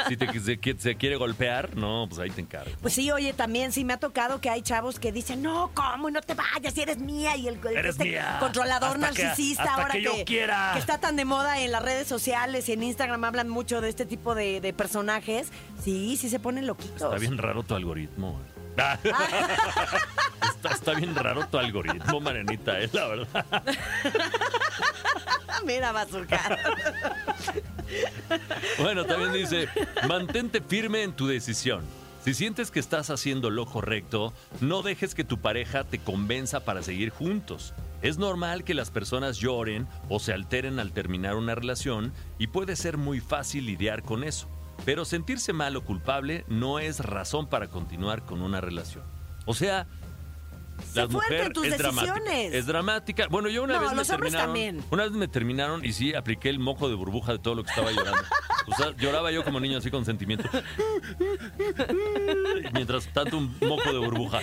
si 0.08 0.18
te, 0.18 0.26
se, 0.40 0.60
qui- 0.60 0.78
se 0.80 0.96
quiere 0.96 1.18
golpear, 1.18 1.76
no, 1.78 2.08
pues 2.10 2.20
ahí 2.20 2.32
te 2.32 2.42
encargo. 2.42 2.72
Pues 2.82 2.96
sí, 2.96 3.12
oye, 3.12 3.32
también 3.34 3.72
sí 3.72 3.86
me 3.86 3.94
ha 3.94 3.98
tocado 3.98 4.42
que 4.42 4.50
hay 4.50 4.64
chavos 4.64 5.00
que 5.00 5.12
dicen, 5.12 5.44
no, 5.44 5.70
¿cómo? 5.76 6.10
No 6.10 6.20
te 6.22 6.34
vayas, 6.34 6.74
si 6.74 6.82
eres 6.82 6.98
mía. 6.98 7.36
Y 7.38 7.48
el, 7.48 7.60
el- 7.64 7.78
Eres 7.78 7.92
este 7.92 8.06
mía. 8.06 8.38
controlador 8.40 8.96
Hasta 8.96 9.12
que- 9.12 9.24
narcisista 9.24 9.64
hasta 9.64 9.76
ahora 9.76 9.92
que 9.94 10.02
yo 10.02 10.14
quiera. 10.26 10.72
que 10.74 10.80
está 10.80 10.98
tan 10.98 11.16
de 11.16 11.26
moda 11.26 11.62
en 11.62 11.72
las 11.72 11.84
redes 11.84 12.08
sociales 12.08 12.68
y 12.70 12.74
en 12.74 12.82
Instagram 12.82 13.24
hablan 13.24 13.50
mucho 13.50 13.82
de 13.82 13.90
este 13.90 14.08
tipo 14.08 14.34
de, 14.34 14.62
de 14.62 14.74
personajes. 14.74 15.52
Sí, 15.84 16.18
sí 16.18 16.28
se 16.30 16.40
ponen 16.40 16.66
loquitos. 16.66 17.04
Está 17.04 17.18
bien 17.20 17.38
raro 17.38 17.62
tu 17.62 17.76
algoritmo. 17.76 18.40
Ah. 18.78 18.98
está, 20.44 20.70
está 20.70 20.94
bien 20.94 21.16
raro 21.16 21.46
tu 21.48 21.58
algoritmo, 21.58 22.20
Marianita, 22.20 22.80
es 22.80 22.94
la 22.94 23.08
verdad. 23.08 23.46
Mira, 25.66 25.92
bazooka. 25.92 26.58
Bueno, 28.80 29.06
también 29.06 29.34
dice, 29.34 29.68
mantente 30.08 30.62
firme 30.62 31.04
en 31.04 31.14
tu 31.14 31.28
decisión. 31.28 31.84
Si 32.24 32.34
sientes 32.34 32.70
que 32.70 32.80
estás 32.80 33.10
haciendo 33.10 33.50
lo 33.50 33.66
correcto, 33.66 34.34
no 34.62 34.82
dejes 34.82 35.16
que 35.16 35.24
tu 35.24 35.40
pareja 35.40 35.84
te 35.84 36.00
convenza 36.00 36.66
para 36.66 36.84
seguir 36.84 37.12
juntos. 37.12 37.74
Es 38.02 38.18
normal 38.18 38.64
que 38.64 38.74
las 38.74 38.92
personas 38.92 39.38
lloren 39.38 39.88
o 40.10 40.20
se 40.20 40.34
alteren 40.34 40.80
al 40.80 40.92
terminar 40.92 41.36
una 41.36 41.56
relación 41.56 42.14
y 42.38 42.48
puede 42.48 42.76
ser 42.76 42.98
muy 42.98 43.20
fácil 43.20 43.66
lidiar 43.66 44.04
con 44.04 44.24
eso. 44.24 44.48
Pero 44.86 45.06
sentirse 45.06 45.54
mal 45.54 45.76
o 45.76 45.84
culpable 45.84 46.46
no 46.48 46.80
es 46.80 47.00
razón 47.00 47.48
para 47.48 47.68
continuar 47.70 48.24
con 48.26 48.42
una 48.42 48.62
relación. 48.62 49.04
O 49.46 49.54
sea, 49.54 49.86
Sé 50.94 51.02
la 51.02 51.10
fuerte 51.10 51.34
mujer 51.34 51.48
en 51.48 51.54
tus 51.54 51.66
es 51.68 51.78
dramática. 51.78 52.14
decisiones. 52.14 52.54
Es 52.54 52.66
dramática. 52.66 53.28
Bueno, 53.30 53.50
yo 53.50 53.64
una 53.64 53.74
No, 53.76 53.82
vez 53.82 53.94
me 53.94 54.06
terminaron. 54.06 54.46
también. 54.48 54.84
Una 54.92 55.04
vez 55.04 55.12
me 55.12 55.28
terminaron 55.28 55.84
y 55.84 55.92
sí 55.92 56.14
apliqué 56.14 56.50
el 56.50 56.60
moco 56.60 56.88
de 56.88 56.96
burbuja 56.96 57.34
de 57.34 57.40
todo 57.40 57.56
lo 57.56 57.64
que 57.64 57.70
estaba 57.70 57.92
llorando. 57.92 58.22
O 58.68 58.76
sea, 58.76 58.96
lloraba 58.98 59.32
yo 59.32 59.44
como 59.44 59.60
niño 59.60 59.78
así 59.80 59.92
con 59.92 60.06
sentimiento. 60.06 60.48
Mientras 62.74 63.08
tanto 63.12 63.38
un 63.38 63.56
moco 63.62 63.92
de 63.92 63.98
burbuja. 64.00 64.40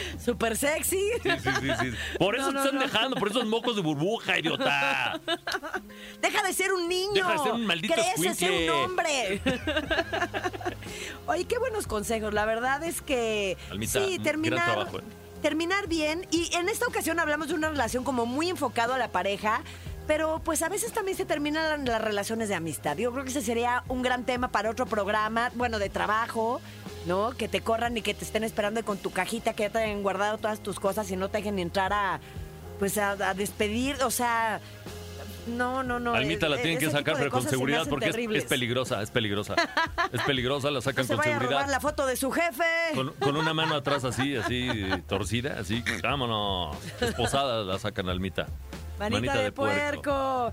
Súper 0.24 0.56
sexy. 0.56 0.98
Sí, 1.22 1.30
sí, 1.42 1.50
sí, 1.60 1.68
sí. 1.80 1.96
Por 2.18 2.36
eso 2.36 2.50
No, 2.50 2.52
no, 2.52 2.60
te 2.62 2.66
están 2.68 2.74
no. 2.80 2.86
dejando, 2.86 3.16
por 3.16 3.28
esos 3.30 3.46
mocos 3.46 3.76
de 3.76 3.82
burbuja, 3.82 4.38
idiota. 4.38 5.20
Deja 6.20 6.42
de 6.42 6.52
ser 6.52 6.72
un 6.72 6.88
niño. 6.88 7.12
Deja 7.14 7.32
de 7.32 7.38
ser 7.38 7.52
un 7.52 7.66
maldito 7.66 7.94
Crece, 7.94 8.28
escuincle. 8.28 8.70
un 8.72 8.84
hombre. 8.84 9.40
Oye, 11.26 11.44
qué 11.44 11.58
buenos 11.58 11.86
consejos. 11.86 12.32
La 12.34 12.44
verdad 12.46 12.82
es 12.84 13.02
que 13.02 13.56
Almita, 13.70 14.04
sí, 14.04 14.18
terminar, 14.18 14.88
¿eh? 14.92 15.00
terminar 15.42 15.88
bien. 15.88 16.26
Y 16.30 16.54
en 16.54 16.68
esta 16.68 16.86
ocasión 16.86 17.18
hablamos 17.20 17.48
de 17.48 17.54
una 17.54 17.68
relación 17.68 18.04
como 18.04 18.26
muy 18.26 18.48
enfocado 18.48 18.94
a 18.94 18.98
la 18.98 19.08
pareja. 19.08 19.62
Pero 20.06 20.40
pues 20.44 20.62
a 20.62 20.68
veces 20.68 20.92
también 20.92 21.16
se 21.16 21.24
terminan 21.24 21.84
las 21.84 22.00
relaciones 22.00 22.48
de 22.48 22.54
amistad. 22.54 22.96
Yo 22.96 23.10
creo 23.10 23.24
que 23.24 23.30
ese 23.30 23.42
sería 23.42 23.82
un 23.88 24.02
gran 24.02 24.24
tema 24.24 24.52
para 24.52 24.70
otro 24.70 24.86
programa, 24.86 25.50
bueno, 25.56 25.80
de 25.80 25.88
trabajo, 25.88 26.60
¿no? 27.06 27.30
Que 27.30 27.48
te 27.48 27.60
corran 27.60 27.96
y 27.96 28.02
que 28.02 28.14
te 28.14 28.24
estén 28.24 28.44
esperando 28.44 28.84
con 28.84 28.98
tu 28.98 29.10
cajita, 29.10 29.54
que 29.54 29.64
ya 29.64 29.70
te 29.70 29.78
hayan 29.78 30.02
guardado 30.02 30.38
todas 30.38 30.60
tus 30.60 30.78
cosas 30.80 31.10
y 31.10 31.16
no 31.16 31.28
te 31.28 31.38
dejen 31.38 31.58
entrar 31.58 31.92
a, 31.92 32.20
pues 32.78 32.98
a, 32.98 33.12
a 33.12 33.34
despedir. 33.34 33.96
O 34.02 34.10
sea, 34.10 34.60
no, 35.46 35.82
no, 35.82 36.00
no. 36.00 36.14
Almita 36.14 36.48
la 36.48 36.56
e- 36.56 36.62
tienen 36.62 36.78
que 36.78 36.90
sacar, 36.90 37.16
pero 37.16 37.30
con 37.30 37.42
seguridad 37.42 37.86
porque 37.88 38.08
es, 38.34 38.44
peligrosa, 38.44 39.02
es 39.02 39.10
peligrosa. 39.10 39.54
Es 40.12 40.22
peligrosa, 40.22 40.70
la 40.70 40.74
No 40.78 40.80
sacan 40.82 41.06
se 41.06 41.14
con 41.14 41.18
vaya 41.18 41.36
a 41.36 41.38
seguridad. 41.38 41.60
robar 41.60 41.70
la 41.70 41.80
foto 41.80 42.06
de 42.06 42.16
su 42.16 42.30
jefe. 42.30 42.64
Con, 42.94 43.12
con 43.12 43.36
una 43.36 43.54
mano 43.54 43.76
atrás 43.76 44.04
así, 44.04 44.36
así, 44.36 44.68
torcida, 45.06 45.56
así, 45.60 45.84
vámonos. 46.02 46.76
Esposada 47.00 47.62
la 47.62 47.78
sacan 47.78 48.08
almita. 48.08 48.46
Manita, 48.98 49.36
de, 49.38 49.52
puerco. 49.52 50.52